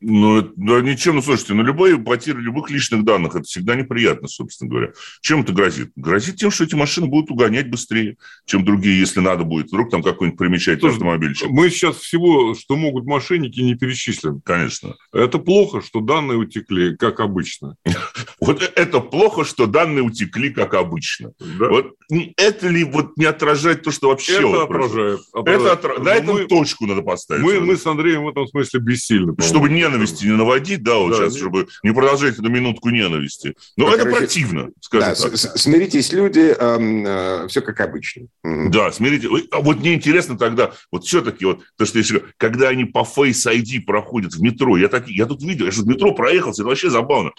[0.00, 4.70] Ну, да ничем, ну, слушайте, ну, любая потеря любых личных данных, это всегда неприятно, собственно
[4.70, 4.92] говоря.
[5.20, 5.90] Чем это грозит?
[5.96, 9.68] Грозит тем, что эти машины будут угонять быстрее, чем другие, если надо будет.
[9.68, 11.48] Вдруг там какой-нибудь примечательный автомобильчик.
[11.50, 14.40] Мы сейчас всего, что могут мошенники, не перечислим.
[14.40, 14.94] Конечно.
[15.12, 17.76] Это плохо, что данные утекли, как обычно.
[18.40, 21.32] Вот это плохо, что данные утекли, как обычно.
[21.58, 21.96] Вот
[22.36, 24.38] это ли вот не отражает то, что вообще...
[24.38, 25.20] Это отражает.
[25.34, 27.42] Это На этом точку надо поставить.
[27.42, 29.34] Мы с Андреем в этом смысле бессильны.
[29.40, 33.54] Чтобы не ненависти не наводить, да, вот да, сейчас, чтобы не продолжать эту минутку ненависти.
[33.76, 35.36] Но это короче, противно, скажем да, так.
[35.36, 38.26] Смиритесь, люди, э, э, все как обычно.
[38.42, 39.28] Да, смиритесь.
[39.50, 42.04] А вот мне интересно тогда, вот все-таки, вот, то, что я
[42.36, 45.82] когда они по Face ID проходят в метро, я, так, я тут видел, я же
[45.82, 47.32] в метро проехался, это вообще забавно.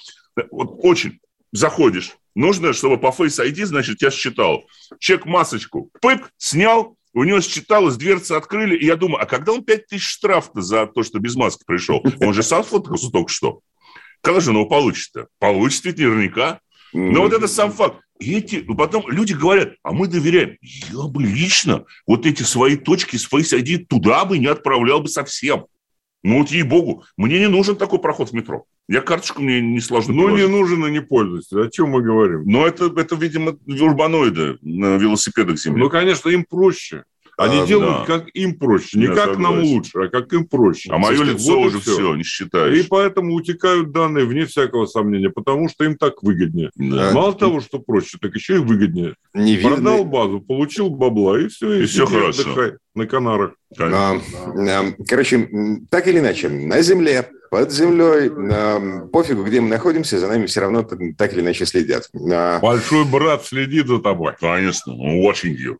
[0.51, 1.19] Вот очень.
[1.51, 4.65] Заходишь, нужно, чтобы по Face ID, значит, я считал.
[4.99, 9.63] Чек масочку, пык, снял, у него считалось, дверцы открыли, и я думаю, а когда он
[9.63, 12.03] 5 тысяч штраф-то за то, что без маски пришел?
[12.21, 13.59] Он же сам сфоткался только что.
[14.21, 15.27] Когда же он его получит-то?
[15.37, 16.59] Получит ведь наверняка.
[16.93, 17.97] Но вот это сам факт.
[18.19, 20.57] И эти, потом люди говорят, а мы доверяем.
[20.61, 25.07] Я бы лично вот эти свои точки с Face ID туда бы не отправлял бы
[25.07, 25.65] совсем.
[26.23, 28.65] Ну вот ей-богу, мне не нужен такой проход в метро.
[28.89, 31.61] Я карточку мне не сложно Ну, не нужен и не пользуйся.
[31.61, 32.43] О чем мы говорим?
[32.45, 35.79] Но это, это видимо, урбаноиды на велосипедах земли.
[35.79, 37.03] Ну, конечно, им проще.
[37.39, 38.05] Они а, делают, да.
[38.05, 38.99] как им проще.
[38.99, 39.41] Не Я как согласен.
[39.41, 40.89] нам лучше, а как им проще.
[40.91, 41.93] А мое лицо вот уже все.
[41.93, 42.77] все, не считаешь.
[42.77, 46.69] И поэтому утекают данные, вне всякого сомнения, потому что им так выгоднее.
[46.75, 47.11] Да.
[47.13, 49.15] Мало того, что проще, так еще и выгоднее.
[49.33, 51.75] Не Продал базу, получил бабла, и все.
[51.75, 52.41] И, и все хорошо.
[52.41, 53.53] Отдыхай на Канарах.
[53.79, 54.17] А,
[55.07, 55.49] короче,
[55.89, 60.61] так или иначе, на Земле под землей, э, пофигу, где мы находимся, за нами все
[60.61, 62.09] равно так или иначе следят.
[62.13, 64.33] Большой брат следит за тобой.
[64.39, 65.77] Конечно, watching you.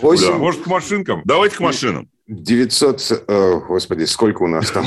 [0.00, 0.26] 8...
[0.26, 0.38] Да.
[0.38, 1.22] Может, к машинкам?
[1.24, 2.08] Давайте к машинам.
[2.28, 4.84] 900, о, господи, сколько у нас там?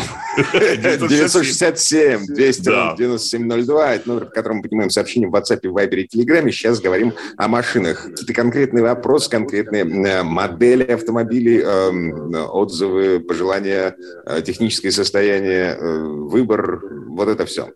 [0.54, 6.50] 967, 29702, это номер, по которому мы принимаем сообщения в WhatsApp, в Viber и Telegram.
[6.52, 8.04] Сейчас говорим о машинах.
[8.04, 13.96] Какие-то конкретные вопросы, конкретные э, модели автомобилей, эм, отзывы, пожелания,
[14.28, 17.72] э, техническое состояние, э, выбор, вот это все.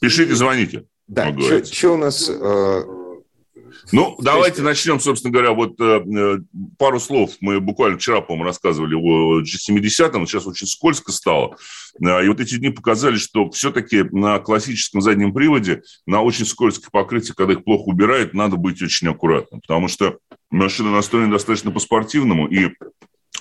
[0.00, 0.86] Пишите, звоните.
[1.06, 2.28] Да, что у нас
[3.94, 6.38] ну, давайте начнем, собственно говоря, вот э, э,
[6.78, 7.30] пару слов.
[7.40, 11.56] Мы буквально вчера, по-моему, рассказывали о G70, сейчас очень скользко стало.
[12.04, 16.90] Э, и вот эти дни показали, что все-таки на классическом заднем приводе, на очень скользких
[16.90, 20.18] покрытиях, когда их плохо убирают, надо быть очень аккуратным, потому что
[20.50, 22.70] машина настроена достаточно по-спортивному, и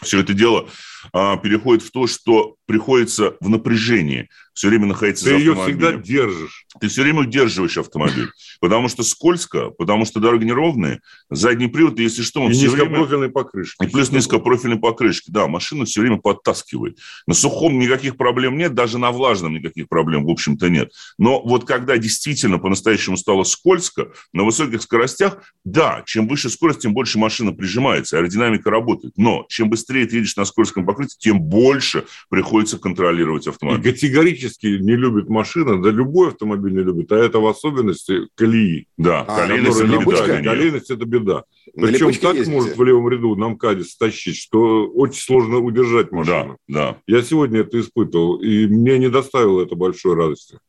[0.04, 0.70] все это дело
[1.12, 6.66] переходит в то, что приходится в напряжении все время находиться Ты за ее всегда держишь.
[6.80, 12.22] Ты все время удерживаешь автомобиль, потому что скользко, потому что дороги неровные, задний привод, если
[12.22, 13.30] что, он и все время...
[13.30, 13.84] покрышки.
[13.84, 17.00] И плюс низкопрофильной покрышки, да, машина все время подтаскивает.
[17.26, 20.92] На сухом никаких проблем нет, даже на влажном никаких проблем, в общем-то, нет.
[21.18, 26.94] Но вот когда действительно по-настоящему стало скользко, на высоких скоростях, да, чем выше скорость, тем
[26.94, 29.14] больше машина прижимается, аэродинамика работает.
[29.18, 33.88] Но чем быстрее ты едешь на скользком покрытии, тем больше приходится контролировать автомобиль.
[33.88, 38.88] И категорически не любит машина, да любой автомобиль не любит, а это в особенности колеи.
[38.98, 40.44] Да, а, колейность, это беда.
[40.44, 41.44] Колейность– это беда.
[41.76, 42.50] Причем так есть.
[42.50, 46.58] может в левом ряду на МКАДе стащить, что очень сложно удержать машину.
[46.68, 46.98] Да, да.
[47.08, 50.60] Я сегодня это испытывал, и мне не доставило это большой радости.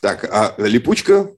[0.00, 1.34] Так, а липучка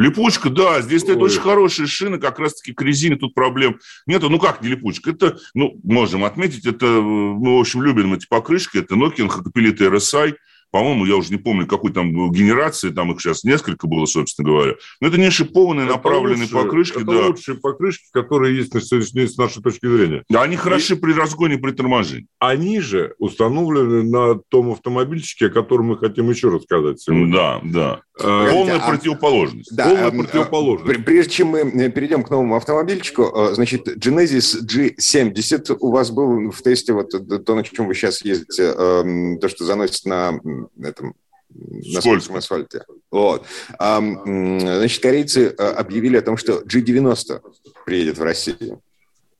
[0.00, 4.30] Липучка, да, здесь стоит очень хорошая шина, как раз-таки к резине тут проблем нету.
[4.30, 5.10] Ну, как не липучка?
[5.10, 10.36] Это, ну, можем отметить, это, мы, в общем, любим эти покрышки, это Nokia, Hakkapelita RSI,
[10.70, 14.74] по-моему, я уже не помню, какой там генерации, там их сейчас несколько было, собственно говоря.
[15.00, 16.96] Но это не шипованные это направленные лучшие, покрышки.
[16.96, 17.26] Это да.
[17.26, 20.22] лучшие покрышки, которые есть на сегодняшний день с нашей точки зрения.
[20.28, 20.96] Да, они хороши и...
[20.96, 22.26] при разгоне, при торможении.
[22.38, 27.32] Они же установлены на том автомобильчике, о котором мы хотим еще рассказать сегодня.
[27.32, 28.00] Да, да.
[28.22, 29.74] А, Полная а, противоположность.
[29.74, 31.04] Да, Полная а, противоположность.
[31.04, 36.62] Прежде чем мы перейдем к новому автомобильчику, э, значит, Genesis G70 у вас был в
[36.62, 40.38] тесте вот то, на чем вы сейчас ездите, эм, то, что заносит на
[40.80, 41.14] этом
[41.50, 42.84] на скользком асфальте.
[43.10, 43.44] Вот.
[43.78, 47.40] А, значит, корейцы э, объявили о том, что G90
[47.84, 48.80] приедет в Россию.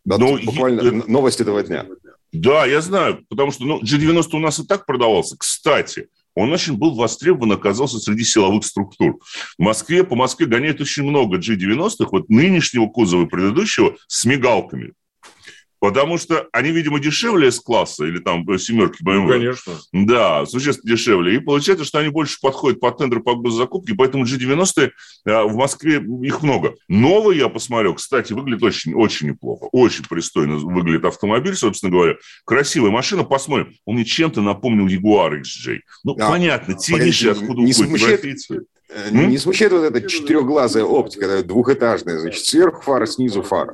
[0.05, 1.11] Вот ну, буквально и...
[1.11, 1.87] новость этого дня.
[2.33, 5.37] Да, я знаю, потому что ну, G90 у нас и так продавался.
[5.37, 9.19] Кстати, он очень был востребован, оказался среди силовых структур.
[9.59, 14.93] В Москве, по Москве гоняет очень много G90-х, вот нынешнего кузова и предыдущего, с мигалками.
[15.81, 19.21] Потому что они, видимо, дешевле с-класса или там семерки BMW.
[19.23, 19.73] Ну, конечно.
[19.93, 21.37] Да, существенно дешевле.
[21.37, 24.91] И получается, что они больше подходят по тендеру по госзакупке, поэтому G90
[25.27, 26.75] а, в Москве их много.
[26.89, 29.69] Новый я посмотрел, кстати, выглядит очень, очень неплохо.
[29.73, 32.17] Очень пристойно выглядит автомобиль, собственно говоря.
[32.45, 33.73] Красивая машина, посмотрим.
[33.87, 35.79] Он мне чем-то напомнил Jaguar XJ.
[36.05, 38.67] Ну, а, понятно, те ниши, откуда не уходят европейцы.
[38.91, 43.73] Э, не смущает вот эта четырехглазая оптика, двухэтажная, значит, сверху фара, снизу фара.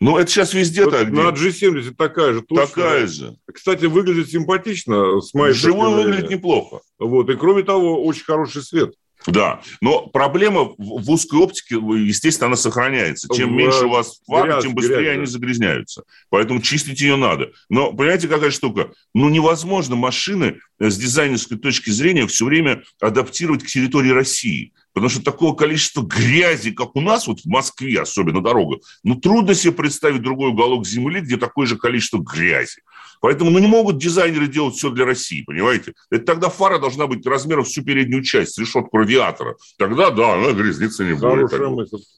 [0.00, 1.10] Ну, это сейчас везде вот так.
[1.10, 2.42] На G70 такая же.
[2.42, 2.66] Точно.
[2.66, 3.36] Такая же.
[3.52, 5.20] Кстати, выглядит симпатично.
[5.20, 6.80] С моей Живой выглядит неплохо.
[6.98, 7.30] Вот.
[7.30, 8.94] И кроме того, очень хороший свет.
[9.26, 13.28] Да, но проблема в узкой оптике, естественно, она сохраняется.
[13.34, 13.52] Чем в...
[13.52, 16.02] меньше у вас фары, грязь, тем быстрее грязь, они загрязняются.
[16.30, 17.50] Поэтому чистить ее надо.
[17.68, 18.92] Но понимаете, какая штука?
[19.14, 24.72] Ну, невозможно машины с дизайнерской точки зрения все время адаптировать к территории России.
[24.96, 29.54] Потому что такого количества грязи, как у нас, вот в Москве, особенно дорога, ну, трудно
[29.54, 32.80] себе представить другой уголок Земли, где такое же количество грязи.
[33.20, 35.92] Поэтому ну, не могут дизайнеры делать все для России, понимаете?
[36.10, 39.56] Это тогда фара должна быть размером всю переднюю часть, решетку радиатора.
[39.76, 41.50] Тогда, да, она грязниться не будет.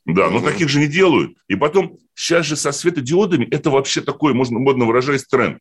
[0.07, 1.33] Да, но таких же не делают.
[1.49, 5.59] И потом, сейчас же со светодиодами, это вообще такой, можно модно выражаясь, тренд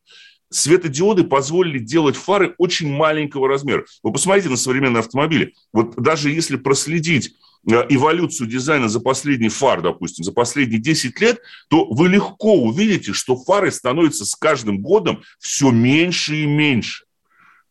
[0.50, 3.84] светодиоды позволили делать фары очень маленького размера.
[4.02, 5.54] Вы посмотрите на современные автомобили.
[5.72, 7.34] Вот даже если проследить
[7.70, 13.12] э, эволюцию дизайна за последний фар, допустим, за последние 10 лет, то вы легко увидите,
[13.12, 17.04] что фары становятся с каждым годом все меньше и меньше.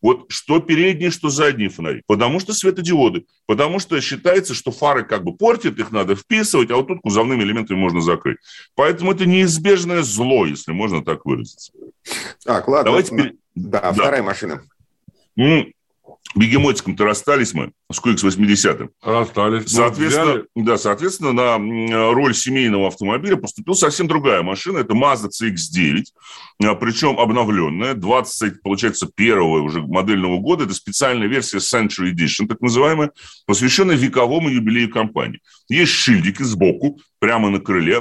[0.01, 2.03] Вот что передние, что задние фонари.
[2.07, 3.25] Потому что светодиоды.
[3.45, 7.43] Потому что считается, что фары как бы портят, их надо вписывать, а вот тут кузовными
[7.43, 8.37] элементами можно закрыть.
[8.75, 11.71] Поэтому это неизбежное зло, если можно так выразиться.
[12.43, 12.91] Так, ладно.
[12.91, 13.35] Давайте...
[13.55, 13.93] Да, да.
[13.93, 14.61] вторая машина.
[16.35, 18.89] Бегемотиком-то расстались мы с QX80.
[19.01, 19.71] Расстались.
[19.71, 24.79] Соответственно, да, соответственно, на роль семейного автомобиля поступила совсем другая машина.
[24.79, 26.03] Это Mazda CX-9,
[26.63, 30.65] а, причем обновленная, 20, получается, первого уже модельного года.
[30.65, 33.11] Это специальная версия Century Edition, так называемая,
[33.45, 35.39] посвященная вековому юбилею компании.
[35.69, 37.99] Есть шильдики сбоку, прямо на крыле,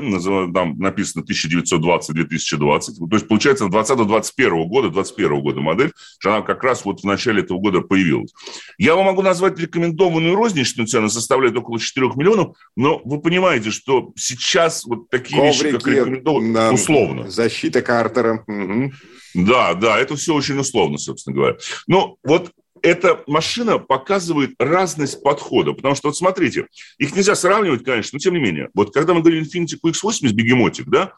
[0.53, 6.85] там написано 1920-2020, то есть, получается, 20-21 года, 21 года модель, что она как раз
[6.85, 8.33] вот в начале этого года появилась.
[8.79, 14.13] Я вам могу назвать рекомендованную розничную цену, составляет около 4 миллионов, но вы понимаете, что
[14.17, 17.31] сейчас вот такие Коврики, вещи, как рекомендованные, условно.
[17.31, 18.45] Защита Картера.
[18.47, 18.93] Угу.
[19.35, 21.57] Да, да, это все очень условно, собственно говоря.
[21.87, 25.73] Но вот эта машина показывает разность подхода.
[25.73, 28.71] Потому что, вот смотрите, их нельзя сравнивать, конечно, но тем не менее.
[28.75, 31.13] Вот когда мы говорим Infiniti QX80 бегемотик, да,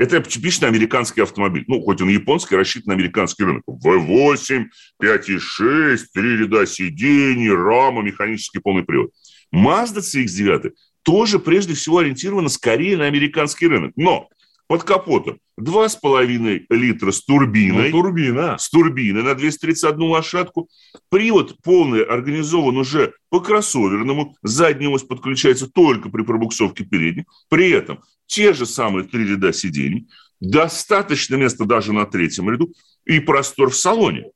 [0.00, 1.64] это типичный американский автомобиль.
[1.66, 3.64] Ну, хоть он японский, рассчитан на американский рынок.
[3.68, 4.64] V8,
[5.02, 9.10] 5.6, три ряда сидений, рама, механический полный привод.
[9.54, 10.70] Mazda CX-9
[11.02, 13.92] тоже прежде всего ориентирована скорее на американский рынок.
[13.96, 14.30] Но
[14.70, 17.90] под капотом 2,5 литра с турбиной.
[17.90, 18.56] Ну, турбина.
[18.56, 20.68] С турбиной на 231 лошадку.
[21.08, 24.36] Привод полный организован уже по кроссоверному.
[24.44, 27.24] Задняя ось подключается только при пробуксовке передней.
[27.48, 30.06] При этом те же самые три ряда сидений.
[30.38, 32.72] Достаточно места даже на третьем ряду.
[33.06, 34.26] И простор в салоне,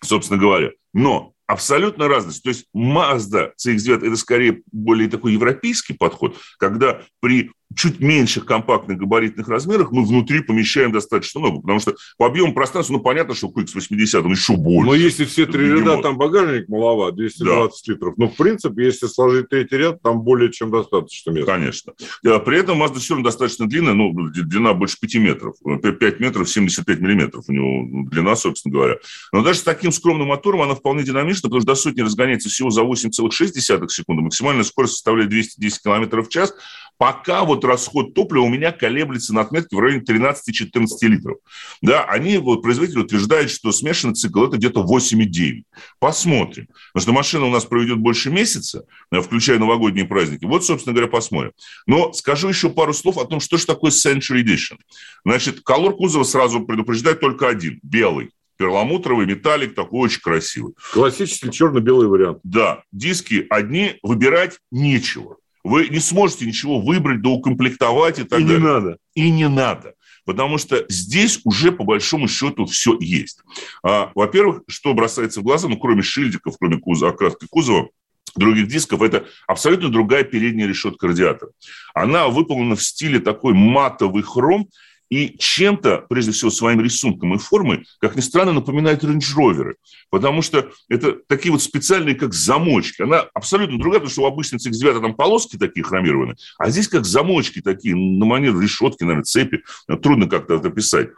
[0.00, 0.70] собственно говоря.
[0.94, 2.42] Но абсолютно разность.
[2.42, 8.98] То есть Mazda CX-9– это скорее более такой европейский подход, когда при чуть меньших компактных
[8.98, 13.48] габаритных размерах мы внутри помещаем достаточно много, потому что по объему пространства, ну, понятно, что
[13.48, 14.86] QX80, он еще больше.
[14.86, 17.92] Но если все три ряда, там багажник маловат, 220 да.
[17.92, 18.14] литров.
[18.16, 21.52] Но, в принципе, если сложить третий ряд, там более чем достаточно места.
[21.52, 21.92] Конечно.
[22.22, 25.54] При этом Mazda все равно достаточно длинная, ну, длина больше 5 метров.
[25.82, 28.96] 5 метров 75 миллиметров у него длина, собственно говоря.
[29.32, 32.70] Но даже с таким скромным мотором она вполне динамична, потому что до сотни разгоняется всего
[32.70, 34.22] за 8,6 секунды.
[34.22, 36.54] Максимальная скорость составляет 210 км в час.
[36.96, 41.38] Пока вот расход топлива у меня колеблется на отметке в районе 13-14 литров.
[41.82, 45.64] Да, они, вот, производитель утверждает, что смешанный цикл– это где-то 8,9.
[45.98, 46.68] Посмотрим.
[46.92, 50.44] Потому что машина у нас проведет больше месяца, э, включая новогодние праздники.
[50.44, 51.52] Вот, собственно говоря, посмотрим.
[51.86, 54.78] Но скажу еще пару слов о том, что же такое Century Edition.
[55.24, 60.74] Значит, колор кузова сразу предупреждает только один– белый перламутровый металлик, такой очень красивый.
[60.92, 62.38] Классический черно-белый вариант.
[62.44, 65.38] Да, диски одни, выбирать нечего.
[65.64, 68.58] Вы не сможете ничего выбрать, доукомплектовать и так и далее.
[68.58, 68.98] И не надо.
[69.14, 69.94] И не надо.
[70.26, 73.40] Потому что здесь уже по большому счету все есть.
[73.82, 77.88] А, во-первых, что бросается в глаза, ну, кроме шильдиков, кроме кузова, окраски кузова,
[78.36, 81.52] других дисков, это абсолютно другая передняя решетка радиатора.
[81.94, 84.68] Она выполнена в стиле такой матовый хром,
[85.10, 89.76] и чем-то, прежде всего, своим рисунком и формой, как ни странно, напоминает рейндж-роверы.
[90.10, 93.02] Потому что это такие вот специальные, как замочки.
[93.02, 97.04] Она абсолютно другая, потому что у обычных X9 там полоски такие хромированные, а здесь как
[97.04, 99.62] замочки такие, на манер решетки, наверное, цепи.
[100.02, 101.10] Трудно как-то это описать.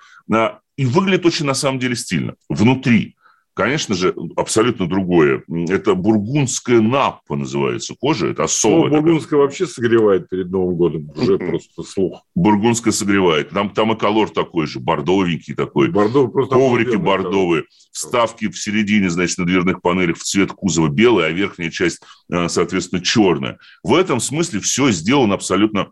[0.77, 2.35] И выглядит очень, на самом деле, стильно.
[2.49, 3.17] Внутри
[3.57, 5.43] конечно же, абсолютно другое.
[5.69, 8.29] Это бургундская наппа называется кожа.
[8.29, 8.91] Это особая.
[8.91, 11.11] Ну, бургундская вообще согревает перед Новым годом.
[11.17, 12.23] Уже просто слух.
[12.35, 13.51] Бургундская согревает.
[13.51, 15.91] Там, там и колор такой же, бордовенький такой.
[15.91, 17.65] Бордовый просто Коврики бордовые.
[17.93, 22.49] Вставки в середине, значит, на дверных панелях в цвет кузова белый, а верхняя часть, э,
[22.49, 23.59] соответственно, черная.
[23.83, 25.89] В этом смысле все сделано абсолютно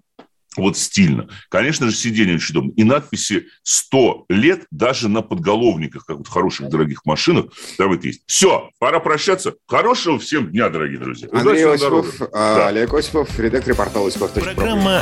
[0.57, 1.29] вот стильно.
[1.49, 2.73] Конечно же, сиденье очень удобно.
[2.77, 7.47] И надписи 100 лет даже на подголовниках, как вот в хороших дорогих машинах,
[7.79, 8.23] там это есть.
[8.27, 9.55] Все, пора прощаться.
[9.67, 11.29] Хорошего всем дня, дорогие друзья.
[11.33, 12.69] Андрей Осипов, а, да.
[12.69, 14.33] Олег Осипов, редактор портала Осипов.
[14.33, 15.01] Программа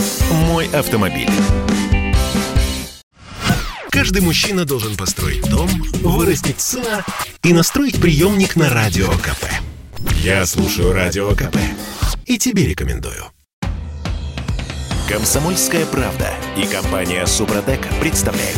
[0.49, 1.31] «Мой автомобиль».
[3.91, 5.69] Каждый мужчина должен построить дом,
[6.03, 7.05] вырастить сына
[7.43, 9.45] и настроить приемник на Радио КП.
[10.23, 11.57] Я слушаю Радио КП
[12.27, 13.27] и тебе рекомендую.
[15.13, 18.57] Комсомольская правда и компания Супротек представляют.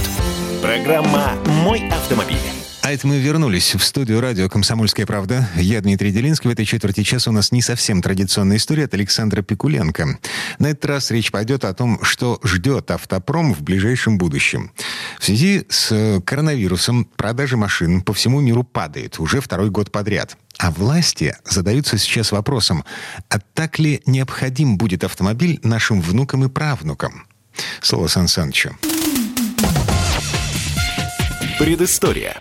[0.63, 2.39] Программа «Мой автомобиль».
[2.81, 5.49] А это мы вернулись в студию радио «Комсомольская правда».
[5.57, 6.49] Я Дмитрий Делинский.
[6.49, 10.21] В этой четверти часа у нас не совсем традиционная история от Александра Пикуленко.
[10.61, 14.71] На этот раз речь пойдет о том, что ждет автопром в ближайшем будущем.
[15.19, 20.37] В связи с коронавирусом продажи машин по всему миру падает уже второй год подряд.
[20.59, 22.85] А власти задаются сейчас вопросом,
[23.29, 27.27] а так ли необходим будет автомобиль нашим внукам и правнукам?
[27.81, 28.77] Слово Сан Санычу.
[31.59, 32.41] Предыстория.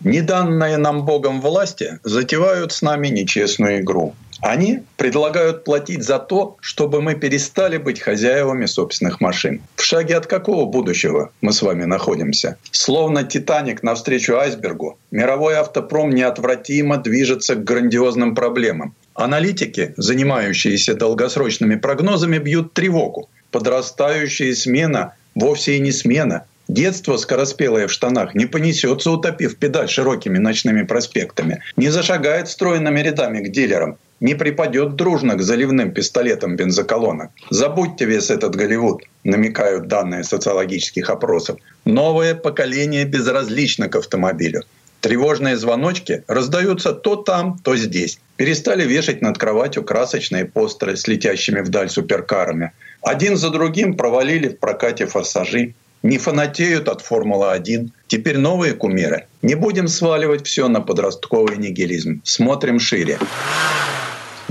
[0.00, 4.14] Неданные нам Богом власти затевают с нами нечестную игру.
[4.42, 9.62] Они предлагают платить за то, чтобы мы перестали быть хозяевами собственных машин.
[9.76, 12.56] В шаге от какого будущего мы с вами находимся?
[12.72, 18.96] Словно «Титаник» навстречу айсбергу, мировой автопром неотвратимо движется к грандиозным проблемам.
[19.14, 23.30] Аналитики, занимающиеся долгосрочными прогнозами, бьют тревогу.
[23.52, 30.38] Подрастающая смена вовсе и не смена, Детство, скороспелое в штанах, не понесется, утопив педаль широкими
[30.38, 37.30] ночными проспектами, не зашагает стройными рядами к дилерам, не припадет дружно к заливным пистолетам бензоколонок.
[37.50, 41.58] Забудьте весь этот Голливуд, намекают данные социологических опросов.
[41.84, 44.62] Новое поколение безразлично к автомобилю.
[45.00, 48.20] Тревожные звоночки раздаются то там, то здесь.
[48.36, 52.70] Перестали вешать над кроватью красочные постеры с летящими вдаль суперкарами.
[53.02, 57.90] Один за другим провалили в прокате форсажи не фанатеют от Формулы-1.
[58.08, 59.26] Теперь новые кумиры.
[59.40, 62.22] Не будем сваливать все на подростковый нигилизм.
[62.24, 63.18] Смотрим шире.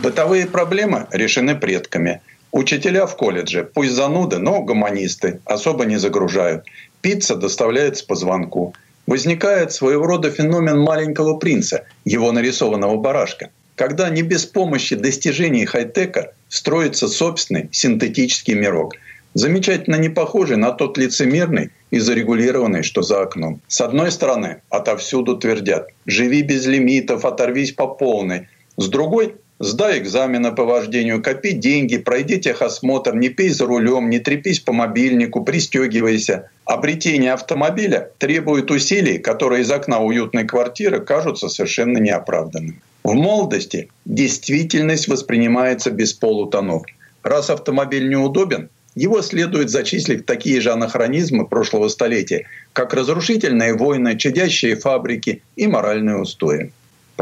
[0.01, 2.21] Бытовые проблемы решены предками.
[2.51, 6.65] Учителя в колледже, пусть зануды, но гуманисты, особо не загружают.
[7.01, 8.73] Пицца доставляется по звонку.
[9.07, 16.33] Возникает своего рода феномен маленького принца, его нарисованного барашка, когда не без помощи достижений хай-тека
[16.49, 18.95] строится собственный синтетический мирок–
[19.33, 23.61] замечательно не похожий на тот лицемерный и зарегулированный, что за окном.
[23.67, 28.47] С одной стороны, отовсюду твердят «живи без лимитов, оторвись по полной».
[28.77, 34.17] С другой Сдай экзамены по вождению, копи деньги, пройди техосмотр, не пей за рулем, не
[34.17, 36.49] трепись по мобильнику, пристегивайся.
[36.65, 42.81] Обретение автомобиля требует усилий, которые из окна уютной квартиры кажутся совершенно неоправданными.
[43.03, 46.81] В молодости действительность воспринимается без полутонов.
[47.21, 54.17] Раз автомобиль неудобен, его следует зачислить в такие же анахронизмы прошлого столетия, как разрушительные войны,
[54.17, 56.71] чадящие фабрики и моральные устои.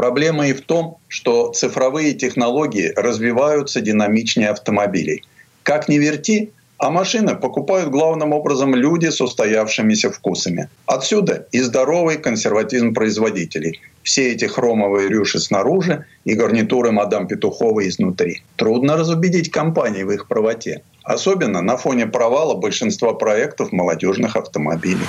[0.00, 5.24] Проблема и в том, что цифровые технологии развиваются динамичнее автомобилей.
[5.62, 10.70] Как ни верти, а машины покупают главным образом люди с устоявшимися вкусами.
[10.86, 13.82] Отсюда и здоровый консерватизм производителей.
[14.02, 18.42] Все эти хромовые рюши снаружи и гарнитуры мадам Петухова изнутри.
[18.56, 20.80] Трудно разубедить компании в их правоте.
[21.04, 25.08] Особенно на фоне провала большинства проектов молодежных автомобилей.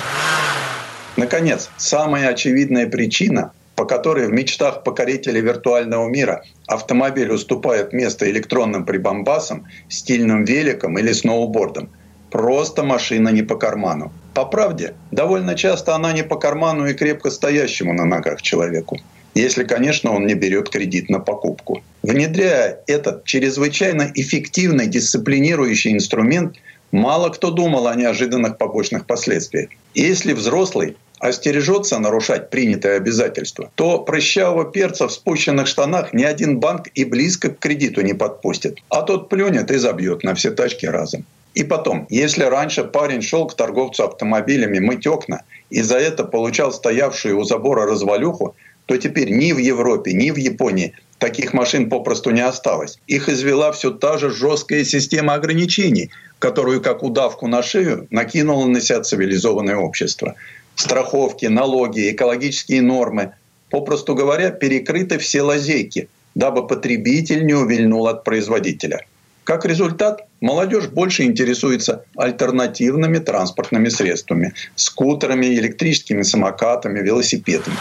[1.16, 8.84] Наконец, самая очевидная причина, по которой в мечтах покорителей виртуального мира автомобиль уступает место электронным
[8.84, 11.90] прибамбасам, стильным великам или сноубордам.
[12.30, 14.12] Просто машина не по карману.
[14.34, 18.98] По правде, довольно часто она не по карману и крепко стоящему на ногах человеку
[19.34, 21.82] если, конечно, он не берет кредит на покупку.
[22.02, 26.56] Внедряя этот чрезвычайно эффективный дисциплинирующий инструмент,
[26.90, 29.70] мало кто думал о неожиданных побочных последствиях.
[29.94, 36.88] Если взрослый остережется нарушать принятые обязательства, то прыщавого перца в спущенных штанах ни один банк
[36.96, 41.24] и близко к кредиту не подпустит, а тот плюнет и забьет на все тачки разом.
[41.54, 46.72] И потом, если раньше парень шел к торговцу автомобилями мыть окна и за это получал
[46.72, 48.56] стоявшую у забора развалюху,
[48.86, 52.98] то теперь ни в Европе, ни в Японии таких машин попросту не осталось.
[53.06, 56.10] Их извела все та же жесткая система ограничений,
[56.40, 60.34] которую, как удавку на шею, накинуло на себя цивилизованное общество.
[60.76, 63.32] Страховки, налоги, экологические нормы,
[63.70, 69.04] попросту говоря, перекрыты все лазейки, дабы потребитель не увильнул от производителя.
[69.44, 77.76] Как результат, молодежь больше интересуется альтернативными транспортными средствами– скутерами, электрическими самокатами, велосипедами.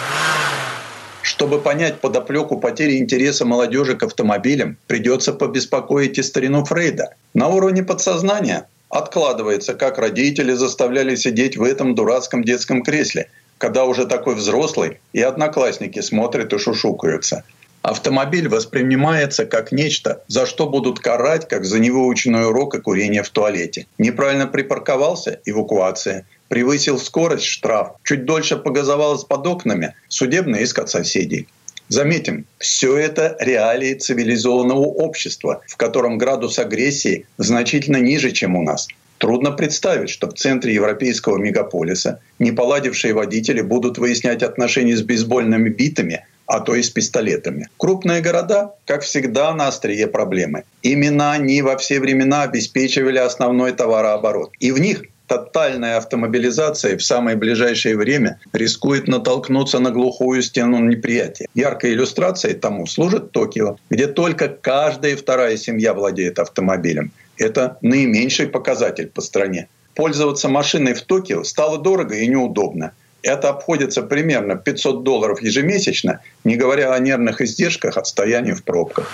[1.21, 7.13] Чтобы понять подоплеку потери интереса молодежи к автомобилям, придется побеспокоить и старину Фрейда.
[7.35, 14.05] На уровне подсознания откладывается, как родители заставляли сидеть в этом дурацком детском кресле, когда уже
[14.05, 17.43] такой взрослый и одноклассники смотрят и шушукаются.
[17.81, 23.29] Автомобиль воспринимается как нечто, за что будут карать, как за невыученный урок и курение в
[23.29, 23.87] туалете.
[23.97, 26.27] Неправильно припарковался– эвакуация.
[26.47, 27.93] Превысил скорость– штраф.
[28.03, 31.47] Чуть дольше погазовалось под окнами– судебный иск от соседей.
[31.91, 38.87] Заметим, все это реалии цивилизованного общества, в котором градус агрессии значительно ниже, чем у нас.
[39.17, 46.25] Трудно представить, что в центре европейского мегаполиса неполадившие водители будут выяснять отношения с бейсбольными битами,
[46.45, 47.67] а то и с пистолетами.
[47.75, 50.63] Крупные города, как всегда, на острие проблемы.
[50.83, 54.53] Именно они во все времена обеспечивали основной товарооборот.
[54.61, 61.47] И в них тотальная автомобилизация в самое ближайшее время рискует натолкнуться на глухую стену неприятия.
[61.55, 67.13] Яркой иллюстрацией тому служит Токио, где только каждая вторая семья владеет автомобилем.
[67.37, 69.69] Это наименьший показатель по стране.
[69.95, 72.91] Пользоваться машиной в Токио стало дорого и неудобно.
[73.23, 79.09] Это обходится примерно 500 долларов ежемесячно, не говоря о нервных издержках от стояния в пробках.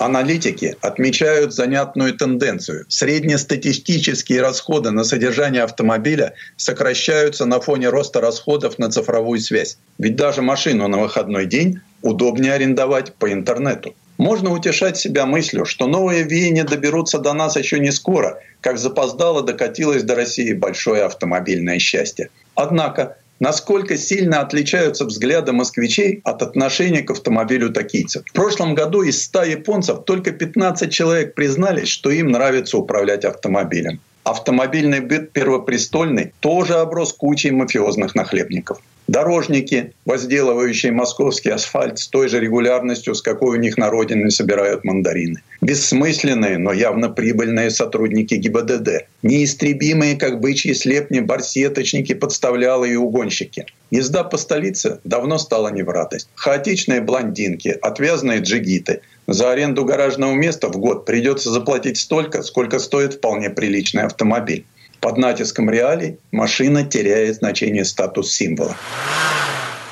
[0.00, 2.86] Аналитики отмечают занятную тенденцию.
[2.88, 9.76] Среднестатистические расходы на содержание автомобиля сокращаются на фоне роста расходов на цифровую связь.
[9.98, 13.94] Ведь даже машину на выходной день удобнее арендовать по интернету.
[14.16, 19.42] Можно утешать себя мыслью, что новые веяния доберутся до нас еще не скоро, как запоздало
[19.42, 22.30] докатилось до России большое автомобильное счастье.
[22.54, 28.22] Однако насколько сильно отличаются взгляды москвичей от отношения к автомобилю токийцев.
[28.26, 34.00] В прошлом году из 100 японцев только 15 человек признались, что им нравится управлять автомобилем.
[34.24, 38.80] Автомобильный быт первопрестольный тоже оброс кучей мафиозных нахлебников.
[39.10, 44.84] Дорожники, возделывающие московский асфальт с той же регулярностью, с какой у них на родине собирают
[44.84, 45.42] мандарины.
[45.60, 49.06] Бессмысленные, но явно прибыльные сотрудники ГИБДД.
[49.24, 53.66] Неистребимые, как бычьи слепни, барсеточники, подставлялые и угонщики.
[53.90, 56.28] Езда по столице давно стала не в радость.
[56.36, 59.00] Хаотичные блондинки, отвязные джигиты.
[59.30, 64.66] За аренду гаражного места в год придется заплатить столько, сколько стоит вполне приличный автомобиль.
[64.98, 68.76] Под натиском реалий машина теряет значение статус-символа.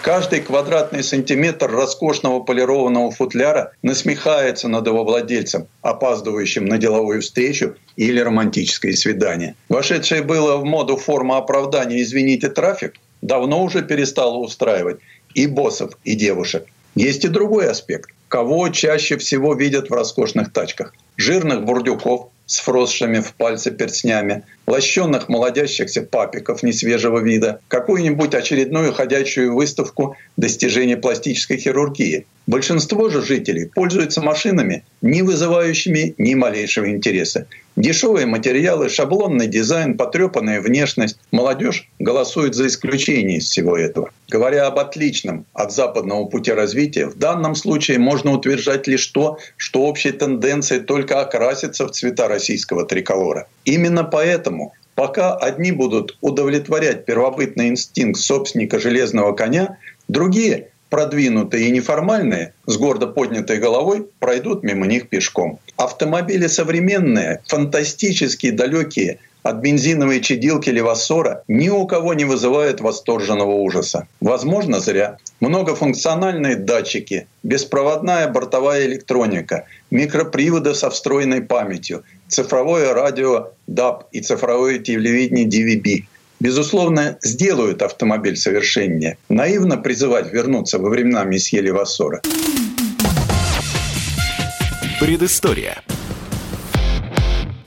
[0.02, 8.18] Каждый квадратный сантиметр роскошного полированного футляра насмехается над его владельцем, опаздывающим на деловую встречу или
[8.18, 9.54] романтическое свидание.
[9.68, 14.98] Вошедшая было в моду форма оправдания «извините, трафик» давно уже перестала устраивать
[15.34, 16.66] и боссов, и девушек.
[16.96, 18.10] Есть и другой аспект.
[18.28, 20.94] Кого чаще всего видят в роскошных тачках?
[21.16, 29.54] Жирных бурдюков, с вросшими в пальцы перстнями, лощенных молодящихся папиков несвежего вида, какую-нибудь очередную ходячую
[29.54, 32.26] выставку достижений пластической хирургии.
[32.46, 37.46] Большинство же жителей пользуются машинами, не вызывающими ни малейшего интереса.
[37.78, 41.16] Дешевые материалы, шаблонный дизайн, потрепанная внешность.
[41.30, 44.10] Молодежь голосует за исключение из всего этого.
[44.28, 49.82] Говоря об отличном от западного пути развития, в данном случае можно утверждать лишь то, что
[49.82, 53.46] общей тенденцией только окрасится в цвета российского триколора.
[53.64, 62.54] Именно поэтому Пока одни будут удовлетворять первобытный инстинкт собственника железного коня, другие, продвинутые и неформальные,
[62.66, 65.58] с гордо поднятой головой, пройдут мимо них пешком.
[65.76, 74.06] Автомобили современные, фантастически далекие от бензиновой чадилки Левассора ни у кого не вызывает восторженного ужаса.
[74.20, 75.16] Возможно, зря.
[75.40, 85.46] Многофункциональные датчики, беспроводная бортовая электроника, микроприводы со встроенной памятью, цифровое радио DAB и цифровое телевидение
[85.46, 86.04] DVB–
[86.40, 89.18] безусловно, сделают автомобиль совершеннее.
[89.28, 92.22] Наивно призывать вернуться во времена месье Левассора.
[95.00, 95.82] Предыстория.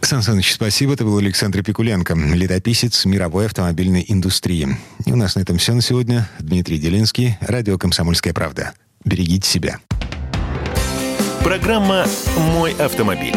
[0.01, 0.93] Сан Саныч, спасибо.
[0.93, 4.67] Это был Александр Пикуленко, летописец мировой автомобильной индустрии.
[5.05, 6.30] И у нас на этом все на сегодня.
[6.39, 8.74] Дмитрий Делинский, радио «Комсомольская правда».
[9.05, 9.80] Берегите себя.
[11.43, 12.05] Программа
[12.38, 13.36] «Мой автомобиль».